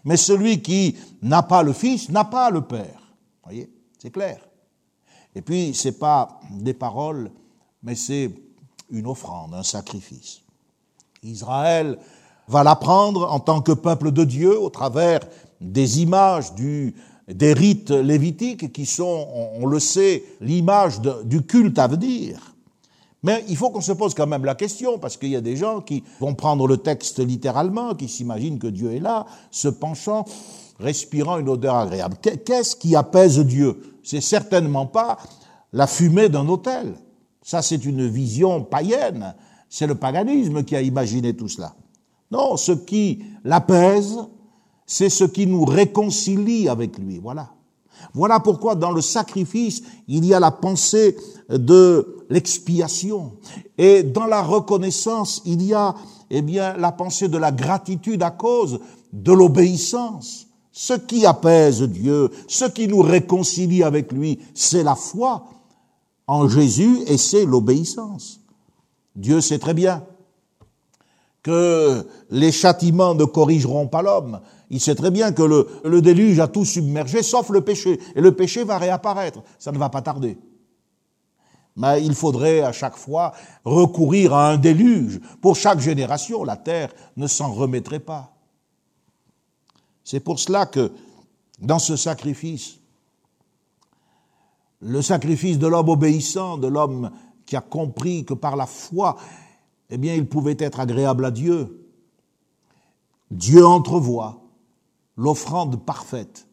[0.07, 3.03] Mais celui qui n'a pas le Fils n'a pas le Père.
[3.43, 4.39] Voyez, c'est clair.
[5.35, 7.31] Et puis, ce n'est pas des paroles,
[7.83, 8.31] mais c'est
[8.91, 10.43] une offrande, un sacrifice.
[11.25, 11.99] Israël
[12.47, 15.21] va l'apprendre en tant que peuple de Dieu au travers
[15.61, 19.27] des images des rites lévitiques qui sont,
[19.59, 22.56] on le sait, l'image du culte à venir.
[23.27, 25.57] Mais il faut qu'on se pose quand même la question, parce qu'il y a des
[25.57, 30.25] gens qui vont prendre le texte littéralement, qui s'imaginent que Dieu est là, se penchant,
[30.79, 32.19] respirant une odeur agréable.
[32.21, 33.99] Qu'est-ce qui apaise Dieu?
[34.05, 35.19] C'est certainement pas
[35.73, 36.95] la fumée d'un hôtel.
[37.43, 39.35] Ça, c'est une vision païenne.
[39.69, 41.75] C'est le paganisme qui a imaginé tout cela.
[42.31, 44.19] Non, ce qui l'apaise,
[44.87, 47.19] c'est ce qui nous réconcilie avec lui.
[47.19, 47.49] Voilà.
[48.15, 51.17] Voilà pourquoi dans le sacrifice, il y a la pensée
[51.49, 53.35] de l'expiation.
[53.79, 55.95] Et dans la reconnaissance, il y a,
[56.31, 58.81] eh bien, la pensée de la gratitude à cause
[59.13, 60.47] de l'obéissance.
[60.73, 65.47] Ce qui apaise Dieu, ce qui nous réconcilie avec lui, c'est la foi.
[66.27, 68.41] en Jésus et c'est l'obéissance.
[69.15, 70.03] Dieu sait très bien
[71.43, 74.41] que les châtiments ne corrigeront pas l'homme.
[74.71, 78.01] Il sait très bien que le, déluge a tout submergé sauf le péché.
[78.15, 79.43] Et le péché va réapparaître.
[79.59, 80.39] Ça ne va pas tarder.
[81.77, 83.33] Mais il faudrait à chaque fois
[83.65, 85.21] recourir à un déluge.
[85.41, 88.33] Pour chaque génération, la terre ne s'en remettrait pas.
[90.03, 90.91] C'est pour cela que
[91.61, 92.79] dans ce sacrifice,
[94.81, 97.11] le sacrifice de l'homme obéissant, de l'homme
[97.45, 99.17] qui a compris que par la foi,
[99.91, 101.89] eh bien, il pouvait être agréable à Dieu.
[103.31, 104.46] Dieu entrevoit
[105.17, 106.47] l'offrande parfaite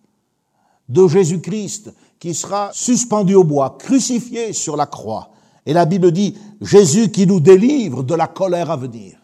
[0.90, 5.30] de Jésus-Christ qui sera suspendu au bois, crucifié sur la croix.
[5.66, 9.18] Et la Bible dit, Jésus qui nous délivre de la colère à venir.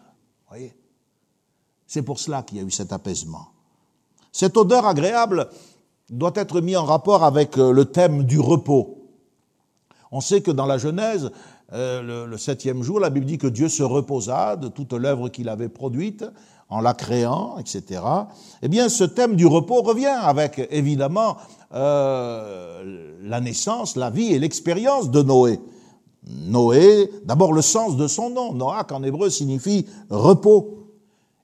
[0.48, 0.74] Voyez?
[1.86, 3.48] C'est pour cela qu'il y a eu cet apaisement.
[4.32, 5.48] Cette odeur agréable
[6.08, 9.08] doit être mise en rapport avec euh, le thème du repos.
[10.12, 11.30] On sait que dans la Genèse,
[11.72, 15.48] euh, le, septième jour, la Bible dit que Dieu se reposa de toute l'œuvre qu'il
[15.48, 16.24] avait produite
[16.70, 18.00] en la créant, etc.
[18.62, 21.36] Eh bien, ce thème du repos revient avec, évidemment,
[21.74, 25.60] euh, la naissance, la vie et l'expérience de Noé.
[26.24, 30.86] Noé, d'abord le sens de son nom, Noach en hébreu signifie repos.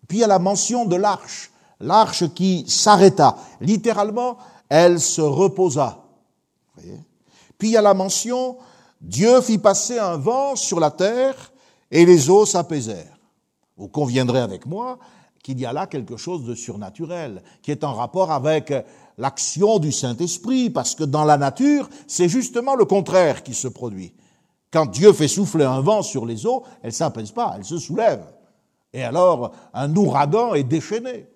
[0.06, 3.36] Puis il y a la mention de l'arche, l'arche qui s'arrêta.
[3.60, 4.36] Littéralement,
[4.68, 6.04] elle se reposa.
[7.58, 8.56] Puis il y a la mention
[9.00, 11.52] Dieu fit passer un vent sur la terre
[11.90, 13.15] et les eaux s'apaisèrent.
[13.76, 14.98] Vous conviendrez avec moi
[15.42, 18.72] qu'il y a là quelque chose de surnaturel, qui est en rapport avec
[19.18, 24.12] l'action du Saint-Esprit, parce que dans la nature, c'est justement le contraire qui se produit.
[24.72, 27.78] Quand Dieu fait souffler un vent sur les eaux, elles ne s'apaisent pas, elles se
[27.78, 28.26] soulèvent.
[28.92, 31.26] Et alors, un ouragan est déchaîné.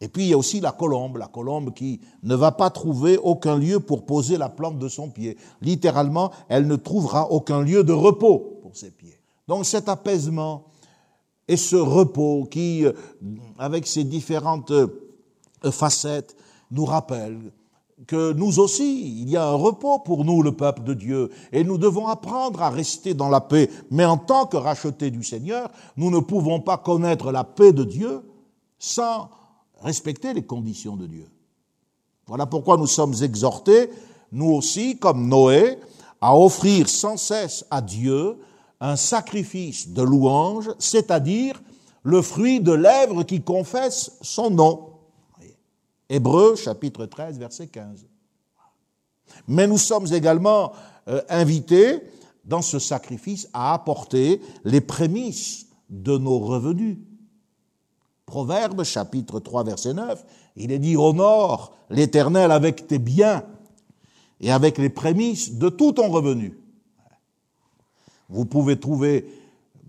[0.00, 3.18] Et puis il y a aussi la colombe, la colombe qui ne va pas trouver
[3.18, 5.36] aucun lieu pour poser la plante de son pied.
[5.60, 9.20] Littéralement, elle ne trouvera aucun lieu de repos pour ses pieds.
[9.46, 10.64] Donc cet apaisement
[11.52, 12.92] et ce repos qui, euh,
[13.58, 14.88] avec ses différentes euh,
[15.70, 16.34] facettes,
[16.70, 17.52] nous rappelle
[18.06, 21.62] que nous aussi, il y a un repos pour nous, le peuple de Dieu, et
[21.62, 23.68] nous devons apprendre à rester dans la paix.
[23.90, 27.84] Mais en tant que rachetés du Seigneur, nous ne pouvons pas connaître la paix de
[27.84, 28.22] Dieu
[28.78, 29.28] sans
[29.82, 31.28] respecter les conditions de Dieu.
[32.26, 33.90] Voilà pourquoi nous sommes exhortés,
[34.32, 35.78] nous aussi, comme Noé,
[36.22, 38.38] à offrir sans cesse à Dieu
[38.82, 41.62] un sacrifice de louange, c'est-à-dire
[42.02, 44.88] le fruit de lèvres qui confessent son nom.
[46.08, 48.04] Hébreu chapitre 13, verset 15.
[49.46, 50.72] Mais nous sommes également
[51.06, 52.02] euh, invités
[52.44, 56.98] dans ce sacrifice à apporter les prémices de nos revenus.
[58.26, 60.24] Proverbe chapitre 3 verset 9,
[60.56, 63.44] il est dit honore l'Éternel avec tes biens
[64.40, 66.61] et avec les prémices de tout ton revenu.
[68.32, 69.26] Vous pouvez trouver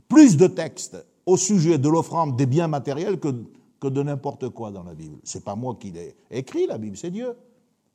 [0.08, 3.34] plus de textes au sujet de l'offrande des biens matériels que,
[3.80, 5.18] que de n'importe quoi dans la Bible.
[5.24, 7.36] C'est pas moi qui l'ai écrit, la Bible, c'est Dieu.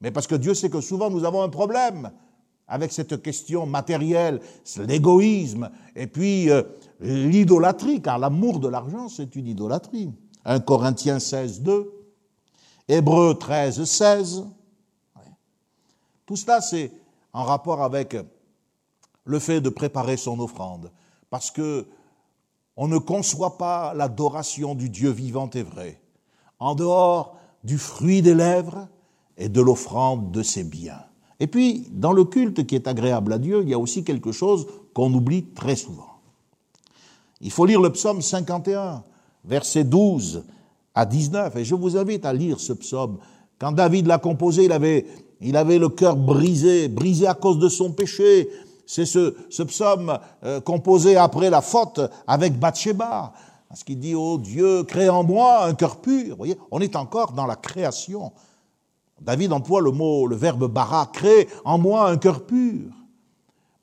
[0.01, 2.11] Mais parce que Dieu sait que souvent nous avons un problème
[2.67, 4.41] avec cette question matérielle,
[4.77, 6.63] l'égoïsme, et puis euh,
[7.01, 10.11] l'idolâtrie, car l'amour de l'argent, c'est une idolâtrie.
[10.45, 11.93] 1 Corinthiens 16, 2,
[12.89, 14.45] Hébreux 13, 16.
[16.27, 16.93] Tout cela, c'est
[17.33, 18.17] en rapport avec
[19.29, 20.91] le fait de préparer son offrande,
[21.31, 21.87] parce que
[22.77, 26.01] on ne conçoit pas l'adoration du Dieu vivant et vrai
[26.61, 28.89] en dehors du fruit des lèvres
[29.37, 31.03] et de l'offrande de ses biens.
[31.41, 34.33] Et puis, dans le culte qui est agréable à Dieu, il y a aussi quelque
[34.33, 36.21] chose qu'on oublie très souvent.
[37.41, 39.05] Il faut lire le psaume 51
[39.45, 40.45] versets 12
[40.95, 41.57] à 19.
[41.57, 43.19] Et je vous invite à lire ce psaume.
[43.59, 45.07] Quand David l'a composé, il avait,
[45.41, 48.49] il avait le cœur brisé, brisé à cause de son péché.
[48.91, 53.35] C'est ce, psaume euh, composé après la faute avec Bathsheba.
[53.69, 56.31] Parce qu'il dit, oh Dieu, crée en moi un cœur pur.
[56.31, 58.33] Vous voyez, on est encore dans la création.
[59.21, 62.91] David emploie le mot, le verbe bara, crée en moi un cœur pur.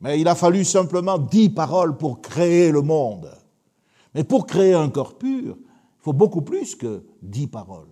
[0.01, 3.31] Mais il a fallu simplement dix paroles pour créer le monde.
[4.15, 7.89] Mais pour créer un corps pur, il faut beaucoup plus que dix paroles.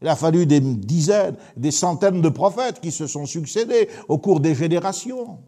[0.00, 4.38] Il a fallu des dizaines, des centaines de prophètes qui se sont succédés au cours
[4.38, 5.40] des générations,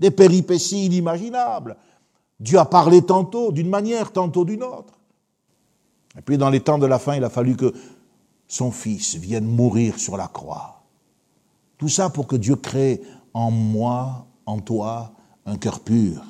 [0.00, 1.76] des péripéties inimaginables.
[2.40, 4.98] Dieu a parlé tantôt d'une manière, tantôt d'une autre.
[6.18, 7.72] Et puis dans les temps de la fin, il a fallu que
[8.48, 10.82] son Fils vienne mourir sur la croix.
[11.78, 13.02] Tout ça pour que Dieu crée
[13.34, 15.12] en moi, en toi,
[15.46, 16.24] un cœur pur.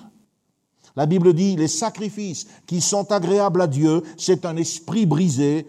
[0.96, 5.66] La Bible dit, les sacrifices qui sont agréables à Dieu, c'est un esprit brisé.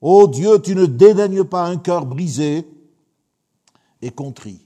[0.00, 2.66] Ô Dieu, tu ne dédaignes pas un cœur brisé
[4.02, 4.60] et contrit.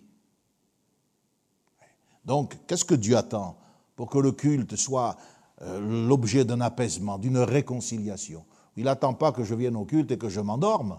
[2.24, 3.56] Donc, qu'est-ce que Dieu attend
[3.96, 5.16] pour que le culte soit
[5.62, 8.44] euh, l'objet d'un apaisement, d'une réconciliation?
[8.76, 10.98] Il n'attend pas que je vienne au culte et que je m'endorme.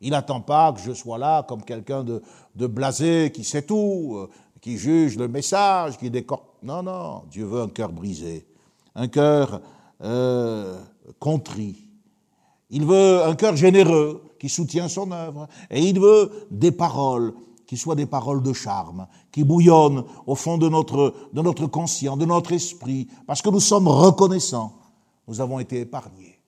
[0.00, 4.30] Il n'attend pas que je sois là comme quelqu'un de, blasé qui sait tout, euh,
[4.60, 6.54] qui juge le message, qui décore.
[6.62, 8.46] Non, non, Dieu veut un cœur brisé,
[8.94, 9.60] un cœur
[10.02, 10.78] euh,
[11.18, 11.86] contrit.
[12.70, 15.48] Il veut un cœur généreux qui soutient son œuvre.
[15.70, 17.34] Et il veut des paroles
[17.70, 22.24] qui soient des paroles de charme, qui bouillonnent au fond de notre, de conscience, de
[22.24, 24.72] notre esprit, parce que nous sommes reconnaissants.
[25.28, 26.40] Nous avons été épargnés.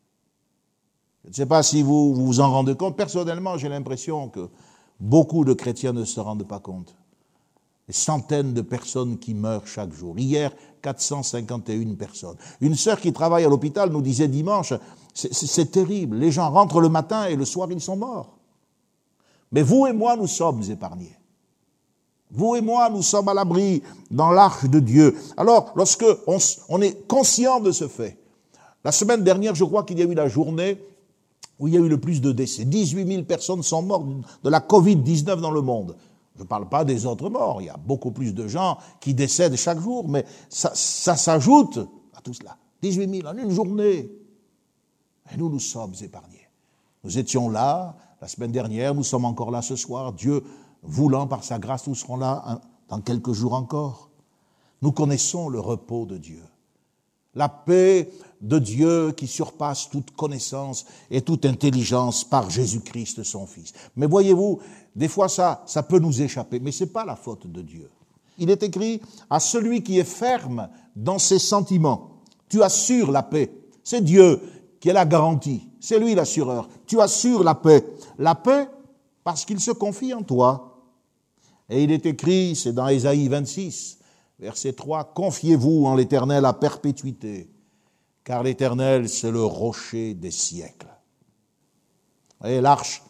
[1.22, 2.96] Je ne sais pas si vous vous, en rendez compte.
[2.96, 4.48] Personnellement, j'ai l'impression que
[4.98, 6.96] beaucoup de chrétiens ne se rendent pas compte.
[7.86, 10.18] Des centaines de personnes qui meurent chaque jour.
[10.18, 10.50] Hier,
[10.82, 12.36] 451 personnes.
[12.60, 14.74] Une sœur qui travaille à l'hôpital nous disait dimanche,
[15.14, 18.41] c'est terrible, les gens rentrent le matin et le soir ils sont morts.
[19.52, 21.16] Mais vous et moi, nous sommes épargnés.
[22.30, 25.14] Vous et moi, nous sommes à l'abri dans l'arche de Dieu.
[25.36, 28.18] Alors, lorsque on, est conscient de ce fait,
[28.82, 30.80] la semaine dernière, je crois qu'il y a eu la journée
[31.58, 32.64] où il y a eu le plus de décès.
[32.64, 34.06] 18 000 personnes sont mortes
[34.42, 35.96] de la Covid-19 dans le monde.
[36.36, 39.12] Je ne parle pas des autres morts, il y a beaucoup plus de gens qui
[39.12, 41.78] décèdent chaque jour, mais ça, ça s'ajoute
[42.16, 42.56] à tout cela.
[42.80, 44.10] 18 000 en une journée.
[45.30, 46.48] Et nous, nous sommes épargnés.
[47.04, 50.12] Nous étions là la semaine dernière, nous sommes encore là ce soir.
[50.12, 50.44] Dieu
[50.84, 54.10] voulant par sa grâce, nous serons là hein, dans quelques jours encore.
[54.80, 56.40] Nous connaissons le repos de Dieu.
[57.34, 63.72] La paix de Dieu qui surpasse toute connaissance et toute intelligence par Jésus-Christ son Fils.
[63.96, 64.60] Mais voyez-vous,
[64.94, 67.90] des fois ça, ça peut nous échapper, mais ce n'est pas la faute de Dieu.
[68.38, 72.20] Il est écrit à celui qui est ferme dans ses sentiments.
[72.48, 73.52] Tu assures la paix.
[73.82, 74.40] C'est Dieu
[74.78, 75.71] qui est la garantie.
[75.82, 76.68] C'est lui l'assureur.
[76.86, 77.84] Tu assures la paix.
[78.16, 78.68] La paix
[79.24, 80.78] parce qu'il se confie en toi.
[81.68, 83.98] Et il est écrit, c'est dans Ésaïe 26,
[84.38, 87.50] verset 3, Confiez-vous en l'Éternel à perpétuité,
[88.22, 90.88] car l'Éternel, c'est le rocher des siècles.
[92.40, 93.02] Voyez, l'arche,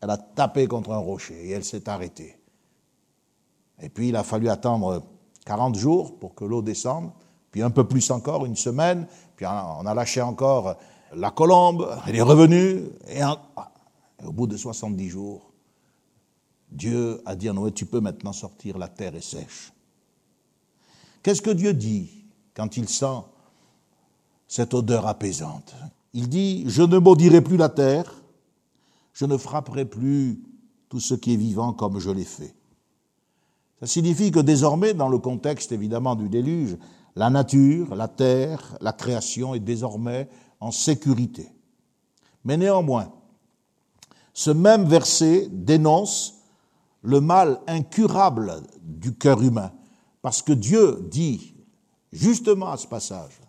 [0.00, 2.36] elle a tapé contre un rocher et elle s'est arrêtée.
[3.80, 5.04] Et puis il a fallu attendre
[5.46, 7.12] 40 jours pour que l'eau descende,
[7.52, 10.76] puis un peu plus encore, une semaine, puis on a lâché encore
[11.14, 13.20] la colombe, elle est revenue, et,
[14.24, 15.50] au bout de 70 jours,
[16.70, 19.72] Dieu a dit à Noé, tu peux maintenant sortir, la terre est sèche.
[21.22, 22.10] Qu'est-ce que Dieu dit
[22.54, 23.22] quand il sent
[24.46, 25.74] cette odeur apaisante?
[26.12, 28.12] Il dit, je ne maudirai plus la terre,
[29.12, 30.42] je ne frapperai plus
[30.88, 32.54] tout ce qui est vivant comme je l'ai fait.
[33.80, 36.76] Ça signifie que désormais, dans le contexte évidemment du déluge,
[37.16, 40.28] la nature, la terre, la création est désormais
[40.60, 41.50] en sécurité.
[42.44, 43.12] Mais néanmoins,
[44.32, 46.34] ce même verset dénonce
[47.02, 49.72] le mal incurable du cœur humain,
[50.22, 51.54] parce que Dieu dit,
[52.12, 53.40] justement à ce passage,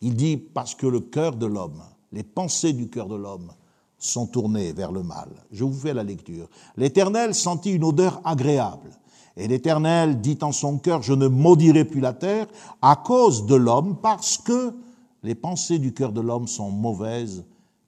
[0.00, 3.50] il dit parce que le cœur de l'homme, les pensées du cœur de l'homme
[3.98, 5.28] sont tournées vers le mal.
[5.50, 6.48] Je vous fais la lecture.
[6.76, 8.90] L'Éternel sentit une odeur agréable.
[9.38, 12.46] Et l'Éternel dit en son cœur, je ne maudirai plus la terre
[12.80, 14.74] à cause de l'homme, parce que
[15.22, 17.44] les pensées du cœur de l'homme sont mauvaises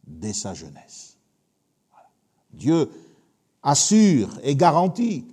[0.06, 1.16] dès sa jeunesse.
[2.52, 2.90] Dieu
[3.62, 5.26] assure et garantit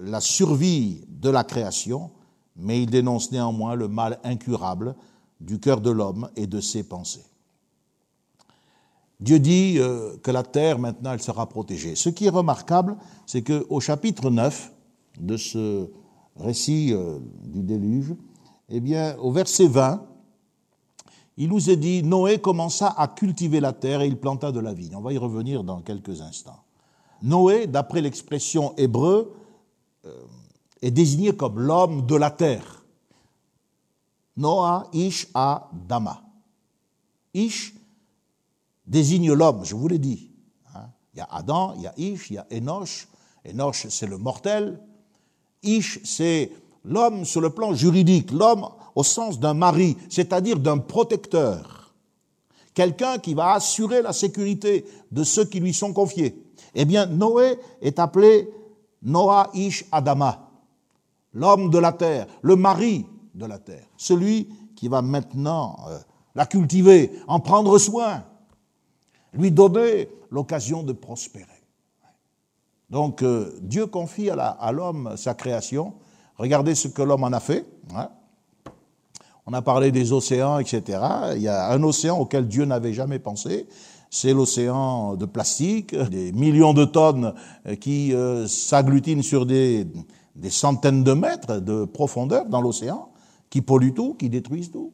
[0.00, 2.10] la survie de la création,
[2.56, 4.94] mais il dénonce néanmoins le mal incurable
[5.40, 7.24] du cœur de l'homme et de ses pensées.
[9.20, 11.96] Dieu dit euh, que la terre, maintenant, elle sera protégée.
[11.96, 12.96] Ce qui est remarquable,
[13.26, 14.72] c'est qu'au chapitre 9
[15.20, 15.90] de ce
[16.36, 18.14] récit euh, du déluge,
[18.68, 20.06] eh bien, au verset 20,
[21.40, 24.74] il nous est dit, Noé commença à cultiver la terre et il planta de la
[24.74, 24.96] vigne.
[24.96, 26.64] On va y revenir dans quelques instants.
[27.22, 29.32] Noé, d'après l'expression hébreu,
[30.04, 30.24] euh,
[30.82, 32.84] est désigné comme l'homme de la terre.
[34.36, 36.22] Noah Ish Adama.
[37.34, 37.72] Ish
[38.84, 40.32] désigne l'homme, je vous l'ai dit.
[40.74, 40.88] Hein.
[41.14, 43.06] Il y a Adam, il y a Ish, il y a Enoch.
[43.48, 44.80] Enoch, c'est le mortel.
[45.62, 46.50] Ish, c'est
[46.84, 51.94] l'homme sur le plan juridique, l'homme au sens d'un mari, c'est-à-dire d'un protecteur,
[52.74, 56.42] quelqu'un qui va assurer la sécurité de ceux qui lui sont confiés.
[56.74, 58.48] Eh bien, Noé est appelé
[59.02, 60.50] Noah Ish Adama,
[61.32, 65.98] l'homme de la terre, le mari de la terre, celui qui va maintenant euh,
[66.34, 68.24] la cultiver, en prendre soin,
[69.32, 71.46] lui donner l'occasion de prospérer.
[72.90, 75.94] Donc euh, Dieu confie à l'homme sa création.
[76.38, 77.66] Regardez ce que l'homme en a fait.
[77.94, 78.08] Hein.
[79.46, 81.00] On a parlé des océans, etc.
[81.36, 83.66] Il y a un océan auquel Dieu n'avait jamais pensé.
[84.10, 87.34] C'est l'océan de plastique, des millions de tonnes
[87.80, 89.86] qui euh, s'agglutinent sur des,
[90.36, 93.10] des centaines de mètres de profondeur dans l'océan,
[93.50, 94.92] qui polluent tout, qui détruisent tout.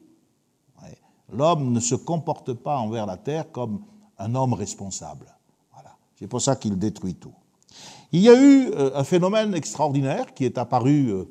[1.31, 3.81] L'homme ne se comporte pas envers la terre comme
[4.17, 5.25] un homme responsable.
[5.73, 5.95] Voilà.
[6.17, 7.33] C'est pour ça qu'il détruit tout.
[8.11, 11.25] Il y a eu euh, un phénomène extraordinaire qui est apparu euh,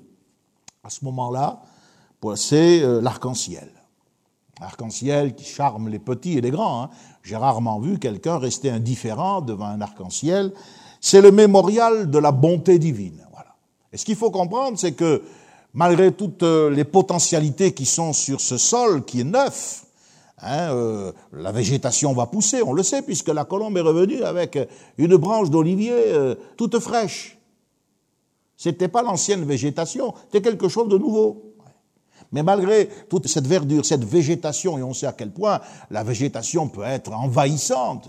[0.85, 1.61] à ce moment-là,
[2.37, 3.69] c'est euh, l'arc-en-ciel.
[4.61, 6.85] L'arc-en-ciel qui charme les petits et les grands.
[6.85, 6.91] Hein.
[7.23, 10.53] J'ai rarement vu quelqu'un rester indifférent devant un arc-en-ciel.
[11.01, 13.27] C'est le mémorial de la bonté divine.
[13.33, 13.57] Voilà.
[13.93, 15.23] Et ce qu'il faut comprendre, c'est que
[15.75, 19.85] malgré toutes les potentialités qui sont sur ce sol qui est neuf,
[20.47, 24.59] Hein, euh, la végétation va pousser, on le sait, puisque la colombe est revenue avec
[24.99, 27.39] une branche d'olivier euh, toute fraîche.
[28.57, 31.55] C'était pas l'ancienne végétation, c'était quelque chose de nouveau.
[32.33, 36.69] Mais malgré toute cette verdure, cette végétation, et on sait à quel point la végétation
[36.69, 38.09] peut être envahissante,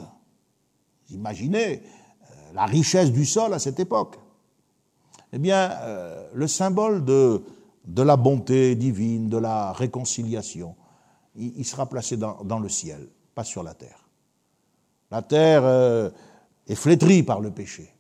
[1.09, 4.17] imaginez euh, la richesse du sol à cette époque.
[5.33, 5.71] Eh bien,
[6.33, 7.43] le symbole de,
[7.87, 10.75] de la bonté divine, de la réconciliation,
[11.35, 14.07] il, sera placé dans, le ciel, pas sur la terre.
[15.11, 16.09] La terre euh,
[16.67, 17.93] est flétrie par le péché.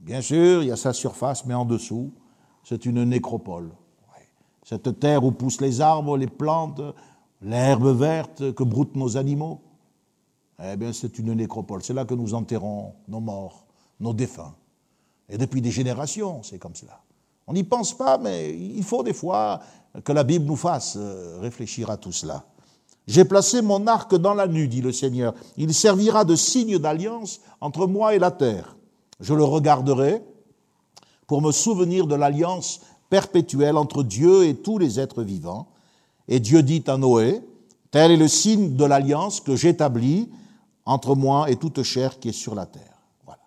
[0.00, 2.12] Bien sûr, il y a sa surface, mais en dessous,
[2.62, 3.70] c'est une nécropole.
[4.64, 6.82] Cette terre où poussent les arbres, les plantes,
[7.40, 9.62] l'herbe verte que broutent nos animaux,
[10.62, 11.82] eh bien, c'est une nécropole.
[11.82, 13.66] C'est là que nous enterrons nos morts,
[14.00, 14.54] nos défunts.
[15.28, 17.00] Et depuis des générations, c'est comme cela.
[17.46, 19.60] On n'y pense pas, mais il faut des fois
[20.04, 22.44] que la Bible nous fasse euh, réfléchir à tout cela.
[23.06, 25.34] J'ai placé mon arc dans la nuit, dit le Seigneur.
[25.56, 28.76] Il servira de signe d'alliance entre moi et la terre.
[29.20, 30.22] Je le regarderai
[31.26, 35.68] pour me souvenir de l'alliance perpétuelle entre Dieu et tous les êtres vivants.
[36.28, 37.40] Et Dieu dit à Noé,
[37.90, 40.28] tel est le signe de l'alliance que j'établis
[40.84, 42.98] entre moi et toute chair qui est sur la terre.
[43.24, 43.42] Voilà.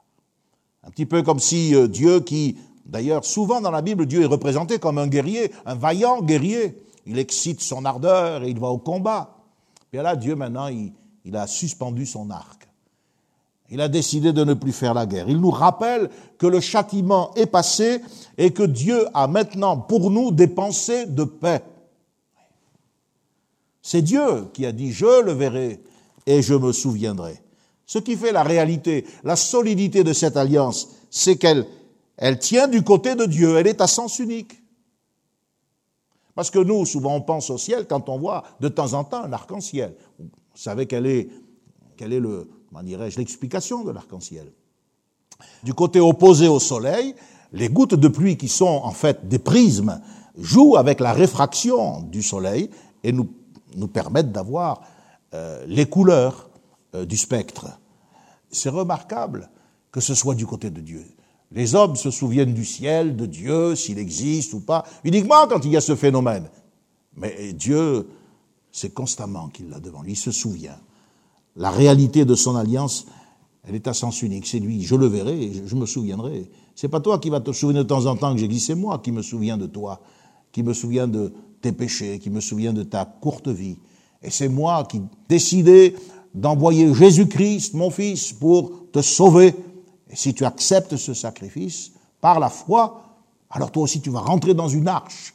[0.84, 2.58] Un petit peu comme si euh, Dieu qui
[2.92, 6.78] D'ailleurs, souvent dans la Bible, Dieu est représenté comme un guerrier, un vaillant guerrier.
[7.06, 9.38] Il excite son ardeur et il va au combat.
[9.94, 12.61] Et là, Dieu, maintenant, il, a suspendu son arc.
[13.72, 15.30] Il a décidé de ne plus faire la guerre.
[15.30, 18.02] Il nous rappelle que le châtiment est passé
[18.38, 21.64] et que Dieu a maintenant pour nous des pensées de paix.
[23.82, 25.80] C'est Dieu qui a dit je le verrai
[26.26, 27.42] et je me souviendrai.
[27.86, 31.66] Ce qui fait la réalité, la solidité de cette alliance, c'est qu'elle
[32.18, 34.62] elle tient du côté de Dieu, elle est à sens unique.
[36.36, 39.24] Parce que nous, souvent, on pense au ciel quand on voit de temps en temps
[39.24, 39.96] un arc-en-ciel.
[40.20, 41.30] Vous savez quelle est,
[41.98, 44.52] quelle est le, comment dirais-je, l'explication de l'arc-en-ciel.
[45.64, 47.16] Du côté opposé au soleil,
[47.52, 50.02] les gouttes de pluie qui sont en fait des prismes
[50.38, 52.70] jouent avec la réfraction du soleil
[53.04, 53.30] et nous,
[53.76, 54.82] nous permettent d'avoir
[55.34, 56.50] euh, les couleurs
[56.96, 57.68] euh, du spectre.
[58.50, 59.50] C'est remarquable
[59.92, 61.06] que ce soit du côté de Dieu.
[61.52, 65.72] Les hommes se souviennent du ciel, de Dieu, s'il existe ou pas, uniquement quand il
[65.72, 66.50] y a ce phénomène.
[67.18, 68.08] Mais Dieu,
[68.72, 70.80] c'est constamment qu'il l'a devant lui, il se souvient.
[71.56, 73.06] La réalité de son alliance,
[73.64, 74.48] elle est à sens unique.
[74.48, 76.50] C'est lui, je le verrai, je me souviendrai.
[76.76, 79.00] C'est pas toi qui vas te souvenir de temps en temps que j'existe, c'est moi
[79.00, 80.02] qui me souviens de toi,
[80.52, 83.78] qui me souviens de tes péchés, qui me souviens de ta courte vie.
[84.24, 85.96] Et c'est moi qui décidais
[86.34, 89.54] d'envoyer Jésus-Christ, mon fils, pour te sauver
[90.12, 93.02] et si tu acceptes ce sacrifice par la foi,
[93.50, 95.34] alors toi aussi tu vas rentrer dans une arche,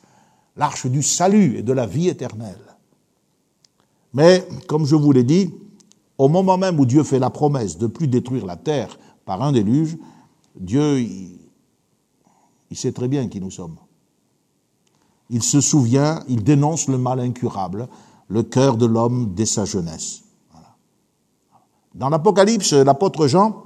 [0.57, 2.77] l'arche du salut et de la vie éternelle.
[4.13, 5.53] Mais, comme je vous l'ai dit,
[6.19, 9.53] au moment même où Dieu fait la promesse de plus détruire la terre par un
[9.53, 9.97] déluge,
[10.59, 13.77] Dieu, il, sait très bien qui nous sommes.
[15.29, 17.89] Il se souvient, il dénonce le mal incurable,
[18.29, 20.23] le cœur de l'homme dès sa jeunesse.
[21.95, 23.63] Dans l'Apocalypse, l'apôtre Jean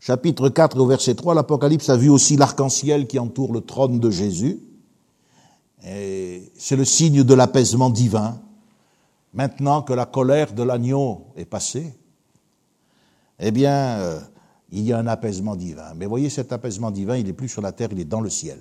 [0.00, 4.10] chapitre 4 au verset 3, l'Apocalypse a vu aussi l'arc-en-ciel qui entoure le trône de
[4.10, 4.60] Jésus.
[5.82, 8.40] C'est le signe de l'apaisement divin.
[9.34, 11.94] Maintenant que la colère de l'agneau est passée,
[13.38, 14.20] eh bien, euh,
[14.70, 15.94] il y a un apaisement divin.
[15.94, 18.30] Mais voyez, cet apaisement divin, il n'est plus sur la terre, il est dans le
[18.30, 18.58] ciel.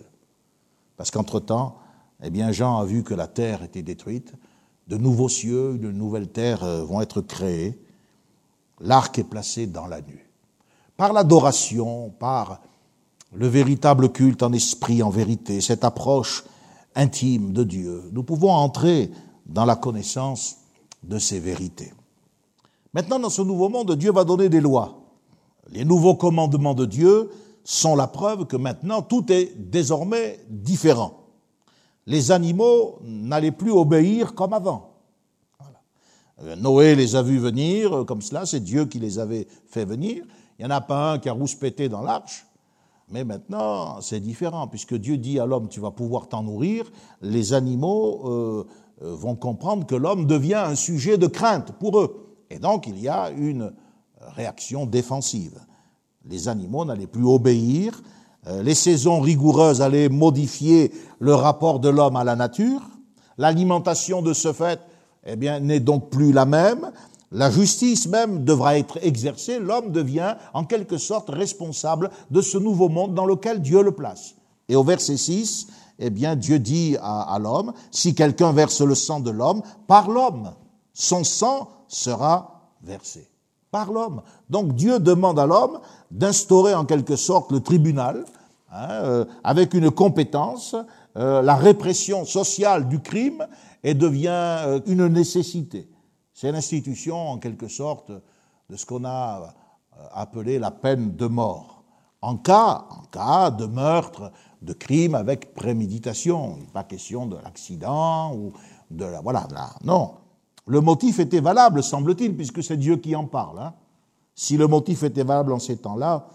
[0.97, 1.77] Parce qu'entre-temps,
[2.23, 4.33] eh bien, Jean a vu que la terre était détruite,
[4.87, 7.79] de nouveaux cieux, de nouvelles terres euh, vont être créées.
[8.79, 10.27] L'arc est placé dans la nuit
[10.97, 12.59] par l'adoration, par
[13.33, 16.43] le véritable culte en esprit, en vérité, cette approche
[16.95, 19.11] intime de Dieu, nous pouvons entrer
[19.47, 20.57] dans la connaissance
[21.03, 21.93] de ces vérités.
[22.93, 24.99] Maintenant, dans ce nouveau monde, Dieu va donner des lois.
[25.69, 27.29] Les nouveaux commandements de Dieu
[27.63, 31.25] sont la preuve que maintenant tout est désormais différent.
[32.05, 34.93] Les animaux n'allaient plus obéir comme avant.
[36.57, 40.23] Noé les a vus venir comme cela, c'est Dieu qui les avait fait venir.
[40.57, 42.45] Il n'y en a pas un qui a rouspété dans l'arche.
[43.09, 46.91] Mais maintenant, c'est différent, puisque Dieu dit à l'homme, tu vas pouvoir t'en nourrir,
[47.21, 48.63] les animaux euh, euh,
[49.01, 52.37] vont comprendre que l'homme devient un sujet de crainte pour eux.
[52.49, 53.73] Et donc, il y a une
[54.19, 55.59] réaction défensive.
[56.25, 58.01] Les animaux n'allaient plus obéir,
[58.47, 62.81] euh, les saisons rigoureuses allaient modifier le rapport de l'homme à la nature,
[63.37, 64.79] l'alimentation de ce fait
[65.25, 66.91] eh bien, n'est donc plus la même,
[67.31, 72.87] la justice même devra être exercée, l'homme devient en quelque sorte responsable de ce nouveau
[72.87, 74.35] monde dans lequel Dieu le place.
[74.69, 75.67] Et au verset 6,
[75.99, 80.53] eh bien, Dieu dit à, l'homme, si quelqu'un verse le sang de l'homme, par l'homme,
[80.93, 83.29] son sang sera versé.
[83.71, 84.21] Par l'homme.
[84.49, 85.79] Donc Dieu demande à l'homme
[86.11, 88.25] d'instaurer en quelque sorte le tribunal,
[88.71, 90.75] hein, euh, avec une compétence,
[91.17, 93.45] euh, la répression sociale du crime,
[93.83, 95.89] et devient euh, une nécessité.
[96.33, 98.11] C'est l'institution, en quelque sorte,
[98.69, 99.55] de ce qu'on a
[100.13, 101.83] appelé la peine de mort.
[102.21, 104.31] En cas, en cas de meurtre,
[104.61, 106.55] de crime avec préméditation.
[106.57, 108.53] Il n'est pas question de l'accident ou
[108.91, 109.21] de la.
[109.21, 109.69] Voilà, là.
[109.83, 110.11] non.
[110.65, 113.59] Le motif était valable, semble-t-il, puisque c'est Dieu qui en parle.
[113.59, 113.73] Hein.
[114.35, 116.27] Si le motif était valable en ces temps-là,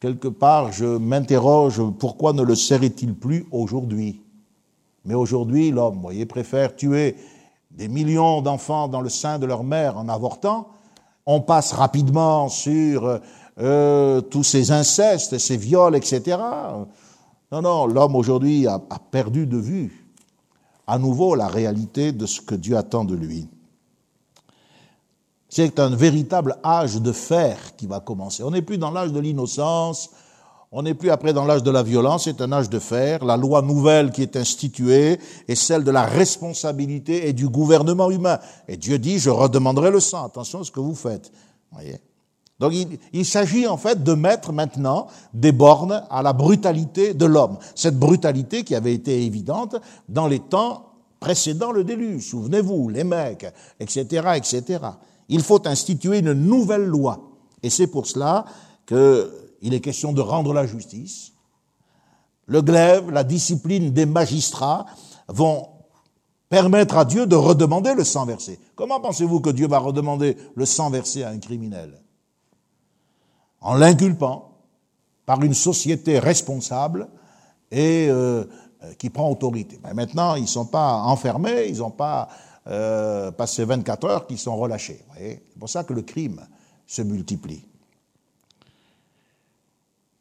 [0.00, 4.22] quelque part, je m'interroge pourquoi ne le serait-il plus aujourd'hui?
[5.04, 7.16] Mais aujourd'hui, l'homme, voyez, préfère tuer
[7.70, 10.68] des millions d'enfants dans le sein de leur mère en avortant,
[11.26, 13.20] on passe rapidement sur
[13.58, 16.38] euh, tous ces incestes, ces viols, etc.
[17.52, 20.06] Non, non, l'homme aujourd'hui a, perdu de vue
[20.86, 23.48] à nouveau la réalité de ce que Dieu attend de lui.
[25.48, 28.42] C'est un véritable âge de fer qui va commencer.
[28.42, 30.10] On n'est plus dans l'âge de l'innocence,
[30.72, 33.24] on n'est plus après dans l'âge de la violence, c'est un âge de fer.
[33.24, 38.40] La loi nouvelle qui est instituée est celle de la responsabilité et du gouvernement humain.
[38.66, 40.24] Et Dieu dit, je redemanderai le sang.
[40.24, 41.30] Attention à ce que vous faites.
[41.70, 42.00] Voyez
[42.60, 42.72] Donc
[43.12, 47.58] il, s'agit en fait de mettre maintenant des bornes à la brutalité de l'homme.
[47.74, 49.76] Cette brutalité qui avait été évidente
[50.08, 52.28] dans les temps précédents le déluge.
[52.28, 53.46] Souvenez-vous, les mecs,
[53.80, 54.80] etc., etc.
[55.28, 57.30] Il faut instituer une nouvelle loi.
[57.62, 58.44] Et c'est pour cela
[58.86, 59.32] que
[59.62, 61.32] il est question de rendre la justice.
[62.46, 64.84] Le glaive, la discipline des magistrats
[65.28, 65.68] vont
[66.50, 68.60] permettre à Dieu de redemander le sang versé.
[68.76, 72.03] Comment pensez-vous que Dieu va redemander le sang versé à un criminel?
[73.64, 74.52] En l'inculpant
[75.26, 77.08] par une société responsable
[77.70, 78.44] et euh,
[78.98, 79.80] qui prend autorité.
[79.82, 82.28] Mais maintenant, ils ne sont pas enfermés, ils n'ont pas
[82.66, 85.02] euh, passé 24 heures qu'ils sont relâchés.
[85.16, 86.46] C'est pour ça que le crime
[86.86, 87.64] se multiplie.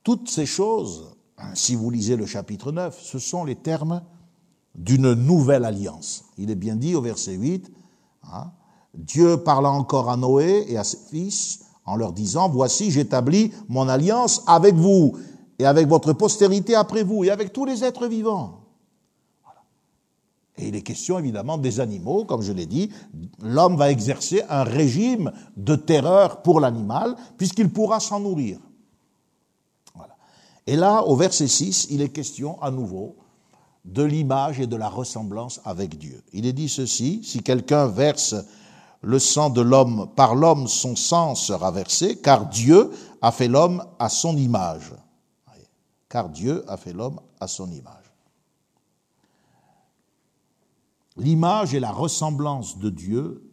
[0.04, 4.04] Toutes ces choses, hein, si vous lisez le chapitre 9, ce sont les termes
[4.76, 6.26] d'une nouvelle alliance.
[6.38, 7.72] Il est bien dit au verset 8,
[8.32, 8.52] hein,
[8.94, 13.88] Dieu parla encore à Noé et à ses fils en leur disant, Voici, j'établis mon
[13.88, 15.18] alliance avec vous
[15.60, 18.60] et avec votre postérité après vous et avec tous les êtres vivants.
[20.58, 22.92] Et il est question évidemment des animaux, comme je l'ai dit,
[23.42, 28.60] l'homme va exercer un régime de terreur pour l'animal puisqu'il pourra s'en nourrir.
[30.68, 33.16] Et là, au verset 6, il est question à nouveau
[33.84, 36.24] de l'image et de la ressemblance avec Dieu.
[36.32, 38.36] Il est dit ceci, si quelqu'un verse
[39.04, 42.89] le sang de l'homme, par l'homme son sang sera versé, car Dieu
[43.22, 44.93] a fait l'homme à son image.
[46.08, 48.14] Car Dieu a fait l'homme à son image.
[51.18, 53.43] L'image et la ressemblance de Dieu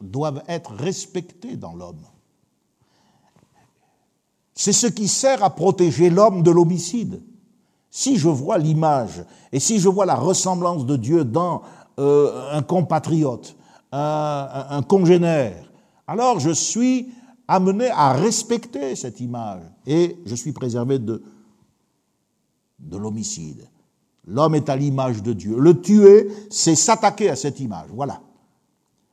[0.00, 2.04] doivent être respectées dans l'homme.
[4.54, 7.22] C'est ce qui sert à protéger l'homme de l'homicide.
[7.88, 11.62] Si je vois l'image et si je vois la ressemblance de Dieu dans
[11.98, 13.56] euh, un compatriote,
[13.92, 15.70] un, congénère,
[16.06, 17.08] alors je suis
[17.48, 21.22] amené à respecter cette image et je suis préservé de,
[22.78, 23.68] de l'homicide.
[24.26, 25.58] L'homme est à l'image de Dieu.
[25.58, 27.88] Le tuer, c'est s'attaquer à cette image.
[27.92, 28.20] Voilà.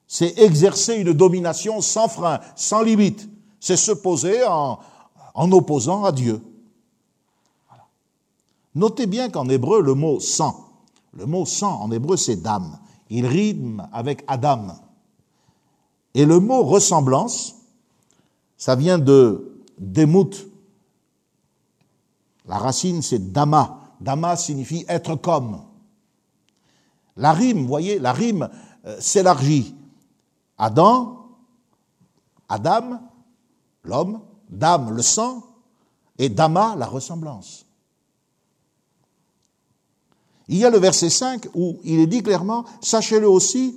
[0.05, 3.28] C'est exercer une domination sans frein, sans limite.
[3.59, 4.80] C'est se poser en,
[5.34, 6.41] en opposant à Dieu.
[8.75, 10.69] Notez bien qu'en hébreu, le mot sang,
[11.13, 12.78] le mot sang en hébreu, c'est dame.
[13.09, 14.67] Il rime avec Adam.
[16.13, 17.55] Et le mot ressemblance,
[18.57, 20.47] ça vient de démout.
[22.45, 23.93] La racine, c'est dama.
[23.99, 25.61] Dama signifie être comme.
[27.15, 28.49] La rime, voyez, la rime
[28.85, 29.75] euh, s'élargit.
[30.57, 31.29] Adam,
[32.49, 33.01] Adam,
[33.83, 35.43] l'homme, Dame, le sang,
[36.17, 37.66] et Dama, la ressemblance.
[40.49, 43.75] Il y a le verset 5 où il est dit clairement, sachez-le aussi,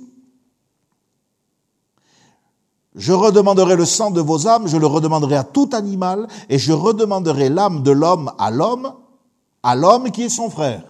[2.95, 6.73] Je redemanderai le sang de vos âmes, je le redemanderai à tout animal, et je
[6.73, 8.93] redemanderai l'âme de l'homme à l'homme,
[9.63, 10.83] à l'homme qui est son frère.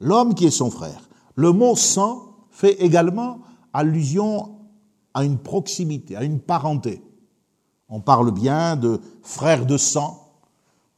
[0.00, 1.08] L'homme qui est son frère.
[1.36, 3.38] Le mot sang fait également
[3.72, 4.56] allusion
[5.14, 7.02] à une proximité, à une parenté.
[7.88, 10.32] On parle bien de frère de sang,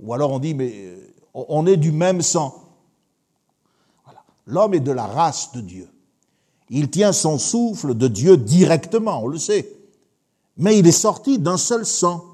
[0.01, 2.65] ou alors on dit mais euh, on est du même sang.
[4.47, 5.89] L'homme est de la race de Dieu.
[6.71, 9.71] Il tient son souffle de Dieu directement, on le sait.
[10.57, 12.25] Mais il est sorti d'un seul sang.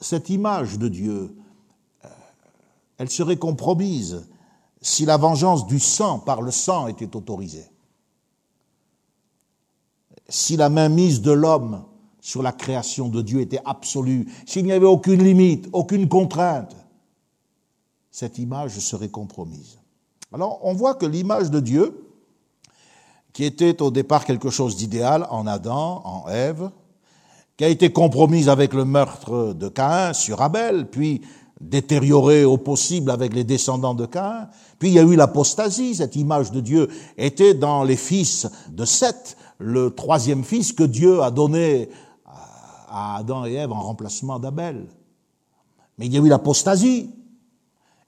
[0.00, 1.36] Cette image de Dieu,
[2.04, 2.08] euh,
[2.98, 4.26] elle serait compromise
[4.80, 7.66] si la vengeance du sang par le sang était autorisée.
[10.28, 11.84] Si la mainmise de l'homme
[12.20, 16.74] sur la création de Dieu était absolue, s'il n'y avait aucune limite, aucune contrainte,
[18.10, 19.78] cette image serait compromise.
[20.32, 22.06] Alors on voit que l'image de Dieu,
[23.32, 26.70] qui était au départ quelque chose d'idéal en Adam, en Ève,
[27.56, 31.20] qui a été compromise avec le meurtre de Caïn sur Abel, puis
[31.60, 34.48] détériorée au possible avec les descendants de Caïn,
[34.78, 36.88] puis il y a eu l'apostasie, cette image de Dieu
[37.18, 41.90] était dans les fils de Seth, le troisième fils que Dieu a donné
[42.88, 44.86] à Adam et Ève en remplacement d'Abel.
[45.98, 47.10] Mais il y a eu l'apostasie.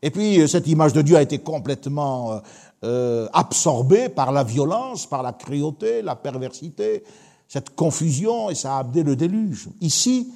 [0.03, 2.39] Et puis cette image de Dieu a été complètement euh,
[2.85, 7.05] euh, absorbé par la violence, par la cruauté, la perversité,
[7.47, 9.69] cette confusion, et ça a amené le déluge.
[9.81, 10.33] Ici,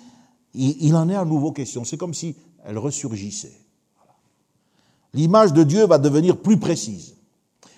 [0.54, 1.84] il, en est à nouveau question.
[1.84, 3.58] C'est comme si elle ressurgissait.
[5.12, 7.16] L'image de Dieu va devenir plus précise.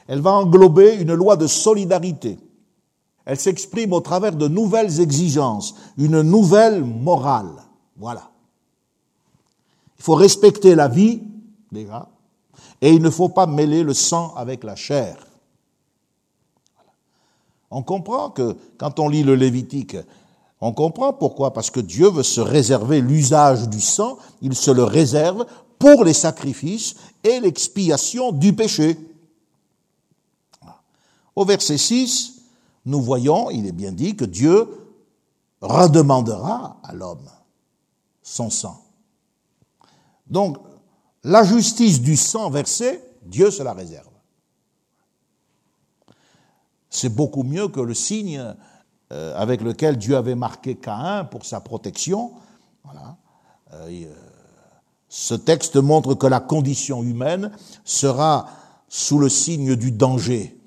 [0.07, 2.39] Elle va englober une loi de solidarité.
[3.25, 7.65] Elle s'exprime au travers de nouvelles exigences, une nouvelle morale.
[7.97, 8.31] Voilà.
[9.99, 11.23] Il faut respecter la vie,
[11.75, 15.27] et il ne faut pas mêler le sang avec la chair.
[17.71, 19.97] On comprend que quand on lit le Lévitique,
[20.61, 24.85] on comprend pourquoi, parce que Dieu veut se réserver l'usage du sang, il se le
[24.85, 25.47] réserve
[25.79, 28.99] pour les sacrifices et l'expiation du péché.
[31.37, 32.43] Au verset 6,
[32.87, 34.67] nous voyons, il est bien dit, que Dieu
[35.61, 37.29] redemandera à l'homme
[38.23, 38.83] son sang.
[40.27, 40.59] Donc,
[41.25, 44.09] la justice du sang versé, Dieu se la réserve.
[46.91, 48.55] C'est beaucoup mieux que le signe
[49.13, 52.33] euh, avec lequel Dieu avait marqué Caïn pour sa protection.
[52.85, 53.17] Voilà.
[53.75, 54.15] Euh, euh,
[55.09, 57.51] ce texte montre que la condition humaine
[57.85, 58.47] sera
[58.89, 60.59] sous le signe du danger.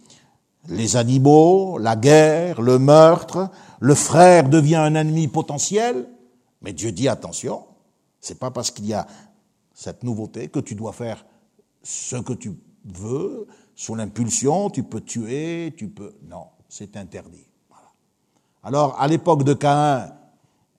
[0.68, 3.50] Les animaux, la guerre, le meurtre,
[3.80, 6.08] le frère devient un ennemi potentiel,
[6.62, 7.64] mais Dieu dit attention,
[8.20, 9.08] c'est pas parce qu'il y a
[9.82, 11.26] cette nouveauté, que tu dois faire
[11.82, 12.54] ce que tu
[12.86, 16.14] veux, sous l'impulsion, tu peux tuer, tu peux...
[16.30, 17.48] Non, c'est interdit.
[18.62, 20.14] Alors, à l'époque de Caïn,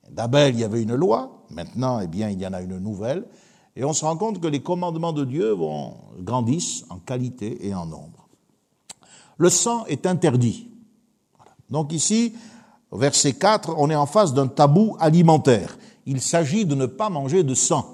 [0.09, 3.25] d'Abel, il y avait une loi, maintenant, eh bien, il y en a une nouvelle,
[3.75, 5.53] et on se rend compte que les commandements de Dieu
[6.19, 8.29] grandissent en qualité et en nombre.
[9.37, 10.69] Le sang est interdit.
[11.69, 12.35] Donc ici,
[12.89, 15.77] verset 4, on est en face d'un tabou alimentaire.
[16.05, 17.92] Il s'agit de ne pas manger de sang.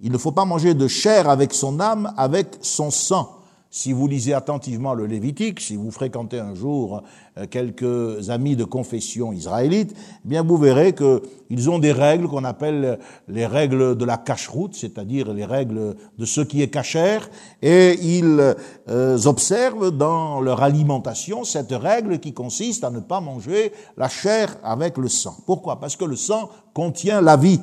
[0.00, 3.34] Il ne faut pas manger de chair avec son âme, avec son sang.
[3.70, 7.02] Si vous lisez attentivement le Lévitique, si vous fréquentez un jour
[7.36, 9.94] euh, quelques amis de confession israélite,
[10.24, 14.74] eh bien vous verrez qu'ils ont des règles qu'on appelle les règles de la cache-route,
[14.74, 17.28] c'est-à-dire les règles de ce qui est cachère,
[17.60, 18.54] et ils
[18.88, 24.56] euh, observent dans leur alimentation cette règle qui consiste à ne pas manger la chair
[24.62, 25.36] avec le sang.
[25.44, 25.78] Pourquoi?
[25.78, 27.60] Parce que le sang contient la vie,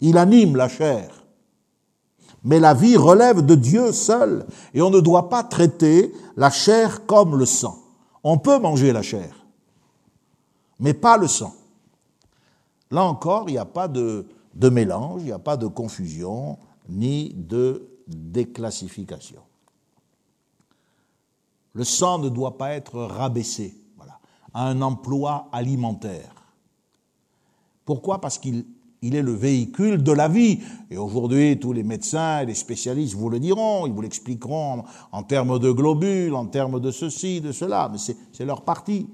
[0.00, 1.21] il anime la chair.
[2.44, 7.06] Mais la vie relève de Dieu seul et on ne doit pas traiter la chair
[7.06, 7.78] comme le sang.
[8.24, 9.46] On peut manger la chair,
[10.78, 11.54] mais pas le sang.
[12.90, 17.32] Là encore, il n'y a pas de, mélange, il n'y a pas de confusion, ni
[17.34, 19.40] de déclassification.
[21.72, 24.18] Le sang ne doit pas être rabaissé voilà,
[24.52, 26.34] à un emploi alimentaire.
[27.84, 28.20] Pourquoi?
[28.20, 28.66] Parce qu'il
[29.02, 30.60] il est le véhicule de la vie.
[30.90, 35.22] Et aujourd'hui, tous les médecins et les spécialistes vous le diront, ils vous l'expliqueront en,
[35.24, 39.08] termes de globules, en termes de ceci, de cela, mais c'est leur partie.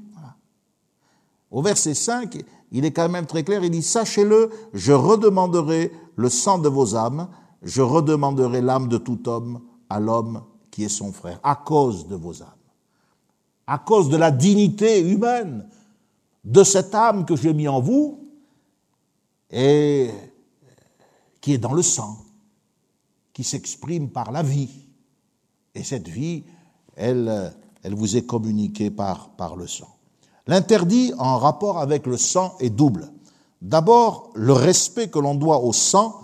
[1.50, 2.38] Au verset 5,
[2.72, 6.94] il est quand même très clair, il dit, Sachez-le, je redemanderai le sang de vos
[6.94, 7.28] âmes,
[7.62, 12.14] je redemanderai l'âme de tout homme à l'homme qui est son frère, à cause de
[12.14, 12.48] vos âmes,
[13.66, 15.66] à cause de la dignité humaine
[16.44, 18.27] de cette âme que j'ai mis en vous,
[19.50, 20.10] et
[21.40, 22.18] qui est dans le sang,
[23.32, 24.86] qui s'exprime par la vie.
[25.74, 26.44] Et cette vie,
[26.96, 29.88] elle, vous est communiquée par, par le sang.
[30.46, 33.10] L'interdit en rapport avec le sang est double.
[33.60, 36.22] D'abord, le respect que l'on doit au sang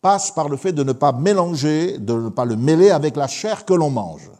[0.00, 3.26] passe par le fait de ne pas mélanger, de ne pas le mêler avec la
[3.26, 4.30] chair que l'on mange.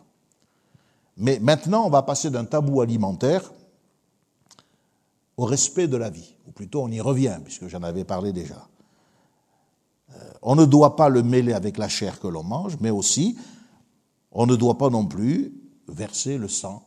[1.17, 3.51] Mais maintenant, on va passer d'un tabou alimentaire
[5.37, 8.69] au respect de la vie, ou plutôt on y revient, puisque j'en avais parlé déjà.
[10.11, 13.37] Euh, on ne doit pas le mêler avec la chair que l'on mange, mais aussi
[14.33, 15.55] on ne doit pas non plus
[15.89, 16.87] verser le sang.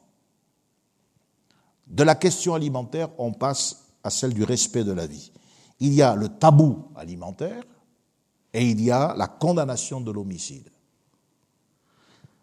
[1.87, 5.31] De la question alimentaire, on passe à celle du respect de la vie.
[5.79, 7.63] Il y a le tabou alimentaire
[8.53, 10.69] et il y a la condamnation de l'homicide.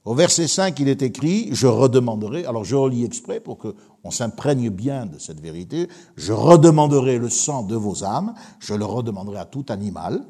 [0.05, 4.69] Au verset 5, il est écrit, je redemanderai, alors je relis exprès pour qu'on s'imprègne
[4.69, 9.47] bien de cette vérité, je redemanderai le sang de vos âmes, je le redemanderai à
[9.47, 10.23] tout animal,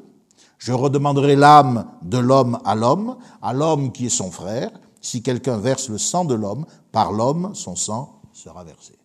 [0.59, 4.71] je redemanderai l'âme de l'homme à l'homme, à l'homme qui est son frère,
[5.01, 8.97] si quelqu'un verse le sang de l'homme, par l'homme, son sang sera versé.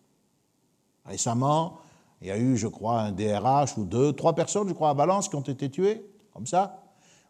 [1.05, 1.79] Récemment,
[2.21, 4.93] il y a eu, je crois, un DRH ou deux, trois personnes, je crois, à
[4.93, 6.81] Valence qui ont été tuées, comme ça,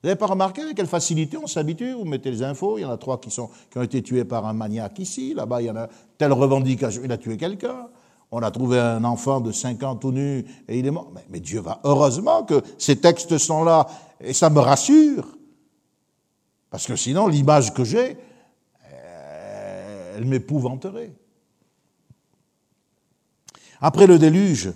[0.02, 1.94] vous n'avez pas remarqué avec quelle facilité on s'habitue?
[1.94, 4.54] Vous mettez les infos, il y en a trois qui, ont été tués par un
[4.54, 5.88] maniaque ici, là-bas il y en a
[6.18, 7.88] telle revendication, il a tué quelqu'un.
[8.32, 11.12] On a trouvé un enfant de 5 ans tout nu et il est mort.
[11.30, 13.86] Mais, Dieu va, heureusement que ces textes sont là
[14.22, 15.28] et ça me rassure.
[16.72, 18.18] Parce que sinon, l'image que j'ai,
[18.92, 21.14] euh, elle m'épouvanterait.
[23.82, 24.72] Après le déluge,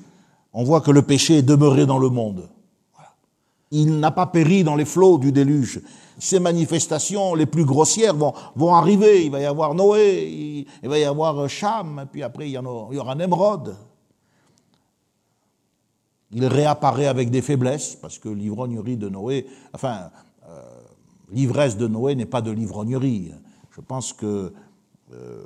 [0.54, 2.50] on voit que le péché est demeuré dans le monde.
[3.72, 5.82] Il n'a pas péri dans les flots du déluge.
[6.18, 9.26] Ces manifestations les plus grossières vont, arriver.
[9.26, 13.16] Il va y avoir Noé, il, va y avoir Cham, puis après il y, aura
[13.16, 13.76] Nemrod.
[16.32, 20.10] Il réapparaît avec des faiblesses, parce que l'ivrognerie de Noé, enfin,
[20.48, 20.62] euh,
[21.32, 23.34] l'ivresse de Noé n'est pas de l'ivrognerie.
[23.72, 24.54] Je pense que
[25.14, 25.42] euh,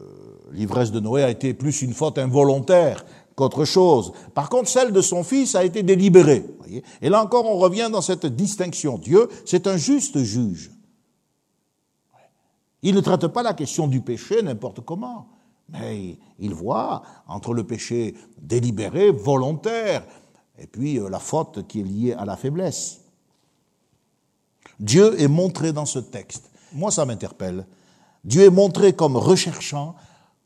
[0.52, 3.04] l'ivresse de Noé a été plus une faute involontaire
[3.40, 4.12] qu'autre chose.
[4.34, 6.46] Par contre, celle de son fils a été délibérée.
[7.02, 8.98] Et là encore, on revient dans cette distinction.
[8.98, 10.72] Dieu, c'est un juste juge.
[12.82, 15.28] Il ne traite pas la question du péché n'importe comment,
[15.70, 20.06] mais il voit entre le péché délibéré, volontaire,
[20.58, 23.00] et puis euh, la faute qui est liée à la faiblesse.
[24.82, 26.52] Dieu est montré dans ce texte.
[26.74, 27.66] Moi, ça m'interpelle.
[28.26, 29.96] Dieu est montré comme recherchant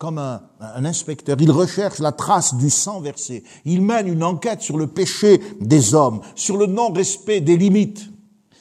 [0.04, 1.38] comme un, inspecteur.
[1.40, 3.46] Il recherche la trace du sang versé.
[3.64, 8.10] Il mène une enquête sur le péché des hommes, sur le non-respect des limites,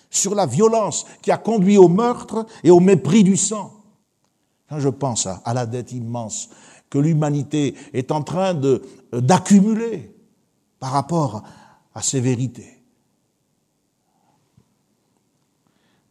[0.08, 3.72] sur la violence qui a conduit au meurtre et au mépris du sang.
[4.68, 6.48] Quand je pense à, à la dette immense
[6.88, 8.54] que l'humanité est en train
[9.12, 10.14] d'accumuler
[10.78, 11.42] par rapport
[11.92, 12.84] à ces vérités.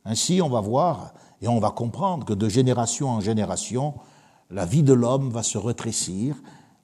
[0.03, 3.93] Ainsi, on va voir et on va comprendre que de génération en génération,
[4.51, 6.35] la vie de l'homme va se rétrécir.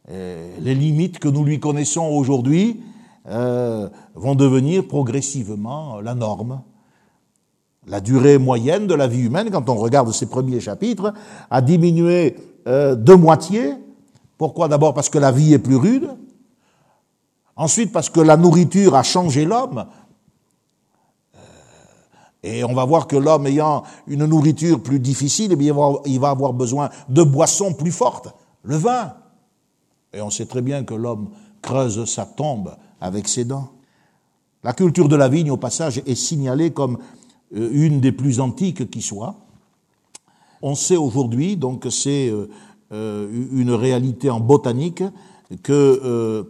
[0.09, 2.81] les limites que nous lui connaissons aujourd'hui
[3.29, 6.61] euh, vont devenir progressivement la norme.
[7.85, 11.13] La durée moyenne de la vie humaine, quand on regarde ces premiers chapitres,
[11.49, 12.37] a diminué
[12.67, 13.73] euh, de moitié.
[14.37, 14.69] Pourquoi?
[14.69, 16.09] D'abord parce que la vie est plus rude.
[17.57, 19.85] Ensuite parce que la nourriture a changé l'homme.
[22.43, 26.53] Et on va voir que l'homme ayant une nourriture plus difficile, eh il va avoir
[26.53, 28.33] besoin de boissons plus fortes,
[28.63, 29.13] le vin.
[30.13, 31.29] Et on sait très bien que l'homme
[31.61, 33.71] creuse sa tombe avec ses dents.
[34.63, 36.97] La culture de la vigne, au passage, est signalée comme
[37.55, 39.35] euh, une des plus antiques qui soit.
[40.61, 42.49] On sait aujourd'hui, donc c'est euh,
[42.91, 45.03] euh, une réalité en botanique,
[45.63, 46.45] que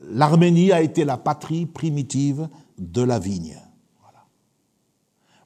[0.00, 3.56] l'Arménie a été la patrie primitive de la vigne.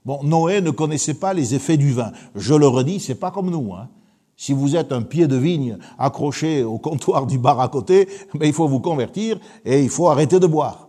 [0.05, 2.12] Bon, Noé ne connaissait pas les effets du vin.
[2.34, 3.72] Je le redis, c'est pas comme nous.
[3.72, 3.88] Hein.
[4.36, 8.48] Si vous êtes un pied de vigne accroché au comptoir du bar à côté, mais
[8.48, 10.88] il faut vous convertir et il faut arrêter de boire.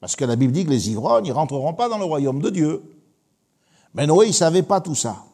[0.00, 2.50] Parce que la Bible dit que les ivrognes ne rentreront pas dans le royaume de
[2.50, 2.82] Dieu.
[3.94, 5.24] Mais Noé, il savait pas tout ça.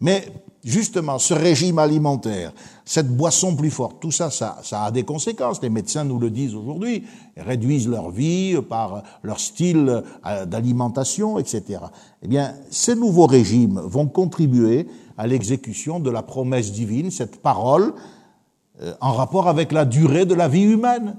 [0.00, 0.26] Mais
[0.64, 2.52] justement, ce régime alimentaire,
[2.84, 5.60] cette boisson plus forte, tout ça, ça, a des conséquences.
[5.62, 7.04] Les médecins nous le disent aujourd'hui,
[7.36, 11.80] réduisent leur vie par leur style euh, d'alimentation, etc.
[12.22, 14.88] Eh bien, ces nouveaux régimes vont contribuer
[15.18, 17.94] à l'exécution de la promesse divine, cette parole,
[18.80, 21.16] euh, en rapport avec la durée de la vie humaine.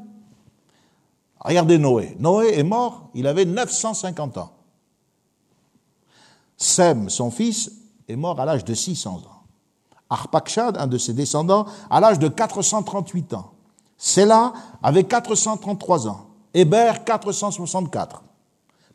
[1.39, 2.15] Regardez Noé.
[2.19, 4.51] Noé est mort, il avait 950 ans.
[6.57, 7.71] Sem, son fils,
[8.07, 9.34] est mort à l'âge de 600 ans.
[10.09, 13.51] Arpakshad, un de ses descendants, à l'âge de 438 ans.
[13.97, 14.53] Séla
[14.83, 16.27] avait 433 ans.
[16.53, 18.23] Héber, 464.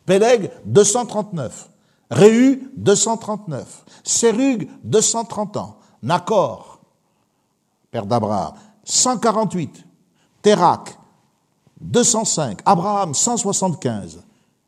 [0.07, 1.71] Péleg, 239.
[2.11, 3.85] Réhu, 239.
[4.03, 5.77] Sérug, 230 ans.
[6.03, 6.81] Nacor,
[7.91, 8.55] père d'Abraham,
[8.85, 9.85] 148.
[10.43, 10.99] Térak,
[11.81, 14.23] 205, Abraham 175,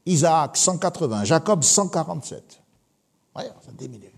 [0.05, 2.61] Isaac 180, Jacob 147.
[3.34, 4.12] Ouais, ça diminue.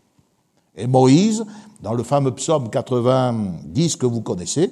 [0.77, 1.45] Et Moïse,
[1.81, 4.71] dans le fameux psaume 90 que vous connaissez,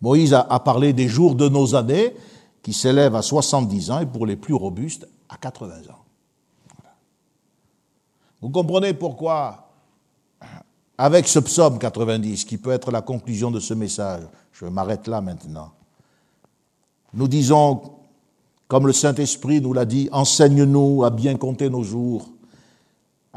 [0.00, 2.14] Moïse a, parlé des jours de nos années
[2.62, 6.04] qui s'élèvent à 70 ans et pour les plus robustes à 80 ans.
[8.40, 9.72] Vous comprenez pourquoi,
[10.96, 14.22] avec ce psaume 90, qui peut être la conclusion de ce message,
[14.52, 15.72] je m'arrête là maintenant,
[17.14, 17.82] nous disons,
[18.68, 22.28] comme le Saint-Esprit nous l'a dit, enseigne-nous à bien compter nos jours,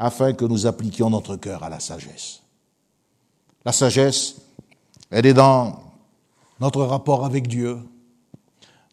[0.02, 2.42] afin que nous appliquions notre cœur à la sagesse.
[3.64, 4.34] La sagesse,
[5.12, 5.78] elle est dans
[6.58, 7.78] notre rapport avec Dieu,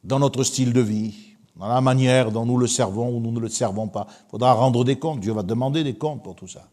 [0.04, 1.16] dans notre style de vie,
[1.56, 4.06] dans la manière dont nous le servons ou nous ne le servons pas.
[4.28, 5.20] Il faudra rendre des comptes.
[5.20, 6.68] Dieu va demander des comptes pour tout ça.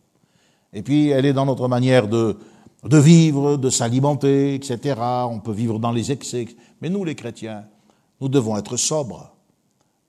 [0.75, 2.37] Et puis, elle est dans notre manière de,
[2.85, 5.01] de vivre, de s'alimenter, etc.
[5.31, 6.47] On peut vivre dans les excès.
[6.83, 7.65] Mais nous, les chrétiens,
[8.21, 9.33] nous devons être sobres.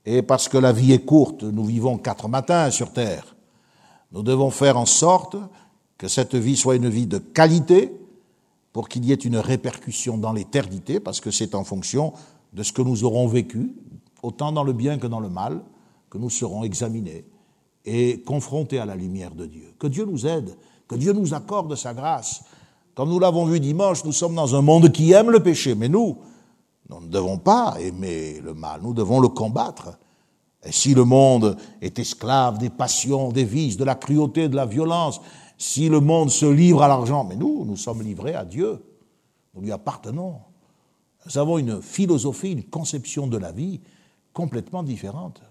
[0.05, 3.37] Et parce que la vie est courte, nous vivons quatre matins sur terre.
[4.18, 5.38] Nous devons faire en sorte
[5.99, 7.93] que cette vie soit une vie de qualité,
[8.74, 12.13] pour qu'il y ait une répercussion dans l'éternité, parce que c'est en fonction
[12.51, 13.76] de ce que nous aurons vécu,
[14.24, 15.61] autant dans le bien que dans le mal,
[16.09, 17.26] que nous serons examinés
[17.86, 19.76] et confrontés à la lumière de Dieu.
[19.78, 20.57] Que Dieu nous aide,
[20.88, 22.43] que Dieu nous accorde sa grâce.
[22.95, 25.89] Comme nous l'avons vu dimanche, nous sommes dans un monde qui aime le péché, mais
[25.89, 26.18] nous,
[26.89, 29.99] nous ne devons pas aimer le mal, nous devons le combattre.
[30.64, 34.66] Et si le monde est esclave des passions, des vices, de la cruauté, de la
[34.66, 35.22] violence,
[35.58, 38.84] si le monde se livre à l'argent, mais nous, nous sommes livrés à Dieu.
[39.53, 40.39] Nous lui appartenons.
[41.26, 43.82] Nous avons une philosophie, une conception de la vie
[44.34, 45.41] complètement différente.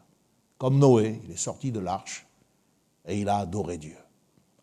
[0.59, 2.27] Comme Noé, il est sorti de l'arche
[3.07, 3.97] et il a adoré Dieu.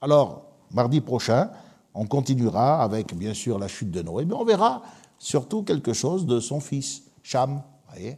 [0.02, 1.52] Alors, mardi prochain,
[1.94, 4.82] on continuera avec, bien sûr, la chute de Noé, mais on verra
[5.18, 7.62] surtout quelque chose de son fils, Cham.
[7.90, 8.18] Voyez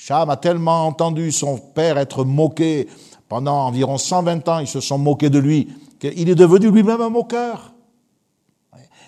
[0.00, 2.86] Cham a tellement entendu son père être moqué
[3.28, 5.68] pendant environ 120 ans, ils se sont moqués de lui
[5.98, 7.74] qu'il est devenu lui-même un moqueur.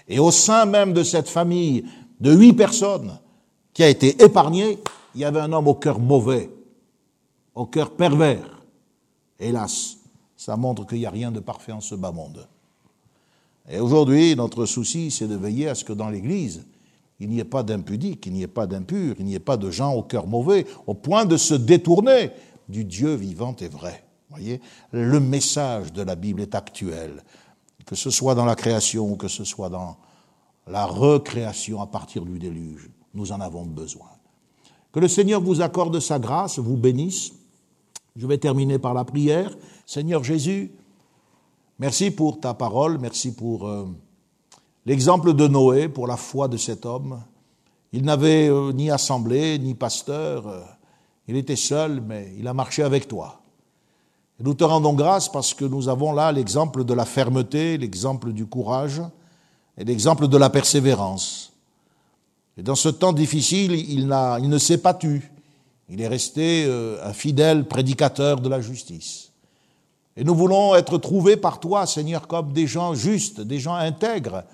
[0.08, 1.84] Et au sein même de cette famille
[2.18, 3.20] de huit personnes
[3.72, 4.80] qui a été épargnée,
[5.14, 6.50] il y avait un homme au cœur mauvais,
[7.54, 8.60] au cœur pervers.
[9.38, 9.96] Hélas,
[10.36, 12.48] ça montre qu'il n'y a rien de parfait en ce bas monde.
[13.70, 16.66] Et aujourd'hui, notre souci, c'est de veiller à ce que dans l'Église,
[17.20, 19.70] il n'y ait pas d'impudique, il n'y ait pas d'impur, il n'y ait pas de
[19.70, 22.30] gens au cœur mauvais, au point de se détourner
[22.68, 24.60] du Dieu vivant et vrai voyez,
[24.92, 27.22] le message de la Bible est actuel,
[27.84, 29.96] que ce soit dans la création ou que ce soit dans
[30.66, 32.90] la recréation à partir du déluge.
[33.14, 34.08] Nous en avons besoin.
[34.92, 37.32] Que le Seigneur vous accorde sa grâce, vous bénisse.
[38.16, 39.56] Je vais terminer par la prière.
[39.86, 40.70] Seigneur Jésus,
[41.78, 43.86] merci pour ta parole, merci pour euh,
[44.86, 47.22] l'exemple de Noé, pour la foi de cet homme.
[47.92, 50.60] Il n'avait euh, ni assemblée, ni pasteur, euh,
[51.28, 53.40] il était seul, mais il a marché avec toi
[54.40, 58.46] nous te rendons grâce parce que nous avons là l'exemple de la fermeté, l'exemple du
[58.46, 59.02] courage
[59.76, 61.52] et l'exemple de la persévérance.
[62.56, 64.10] Et dans ce temps difficile, il,
[64.40, 65.30] il ne s'est pas tu.
[65.88, 69.30] Il est resté euh, un fidèle prédicateur de la justice.
[70.16, 74.44] Et nous voulons être trouvés par toi, Seigneur, comme des gens justes, des gens intègres,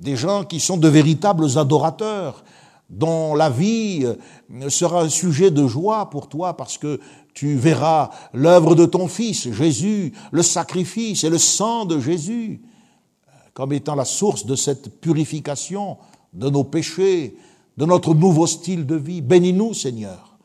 [0.00, 2.42] des gens qui sont de véritables adorateurs,
[2.88, 6.98] dont la vie euh, sera un sujet de joie pour toi parce que
[7.34, 12.60] tu verras l'œuvre de ton Fils, Jésus, le sacrifice et le sang de Jésus,
[13.54, 15.98] comme étant la source de cette purification
[16.32, 17.36] de nos péchés,
[17.76, 19.20] de notre nouveau style de vie.
[19.20, 20.38] Bénis-nous, Seigneur,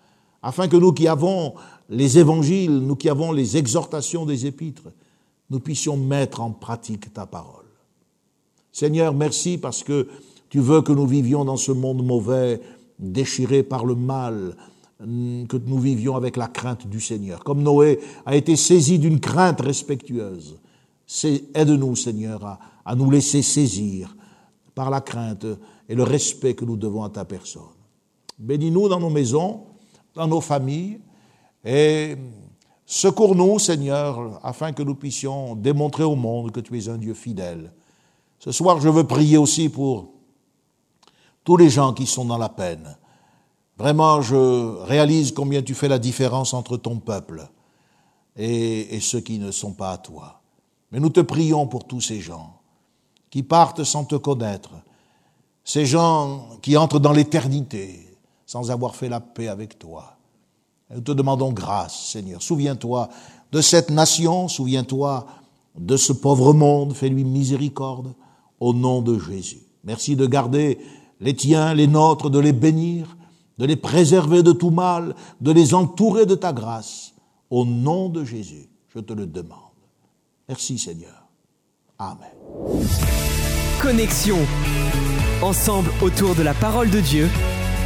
[0.44, 1.56] afin que nous qui avons
[1.90, 4.92] les évangiles, nous qui avons les exhortations des épîtres,
[5.50, 7.65] nous puissions mettre en pratique ta parole.
[8.76, 10.08] Seigneur, merci parce que
[10.50, 12.60] tu veux que nous vivions dans ce monde mauvais,
[13.00, 14.56] déchiré par le mal,
[15.00, 17.44] Mm, que nous vivions avec la crainte du Seigneur.
[17.44, 20.58] Comme Noé a été saisi d'une crainte respectueuse,
[21.54, 24.16] aide-nous, Seigneur, à, à nous laisser saisir
[24.74, 25.46] par la crainte
[25.90, 27.64] et le respect que nous devons à ta personne.
[28.40, 29.64] Bénis-nous dans nos maisons,
[30.14, 31.00] dans nos familles,
[31.66, 32.16] et
[32.86, 37.74] secours-nous, Seigneur, afin que nous puissions démontrer au monde que tu es un Dieu fidèle.
[38.40, 40.10] Ce soir, je veux prier aussi pour
[41.44, 42.96] tous les gens qui sont dans la peine,
[43.78, 47.50] Vraiment, je réalise combien tu fais la différence entre ton peuple
[48.38, 50.42] et, ceux qui ne sont pas à toi.
[50.92, 52.62] Mais nous te prions pour tous ces gens
[53.30, 54.72] qui partent sans te connaître,
[55.66, 60.18] ces gens qui entrent dans l'éternité sans avoir fait la paix avec toi.
[60.94, 62.42] nous te demandons grâce, Seigneur.
[62.42, 63.10] Souviens-toi
[63.52, 65.26] de cette nation, souviens-toi
[65.78, 68.14] de ce pauvre monde, fais-lui miséricorde
[68.60, 69.62] au nom de Jésus.
[69.84, 70.80] Merci de garder
[71.20, 73.16] les tiens, les nôtres, de les bénir
[73.58, 77.14] de les préserver de tout mal, de les entourer de ta grâce.
[77.50, 79.60] Au nom de Jésus, je te le demande.
[80.48, 81.28] Merci Seigneur.
[81.98, 82.32] Amen.
[83.82, 84.38] Connexion.
[85.42, 87.30] Ensemble autour de la parole de Dieu,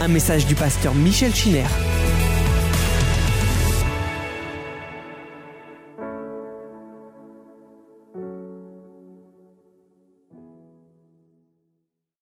[0.01, 1.67] un message du pasteur Michel Chiner.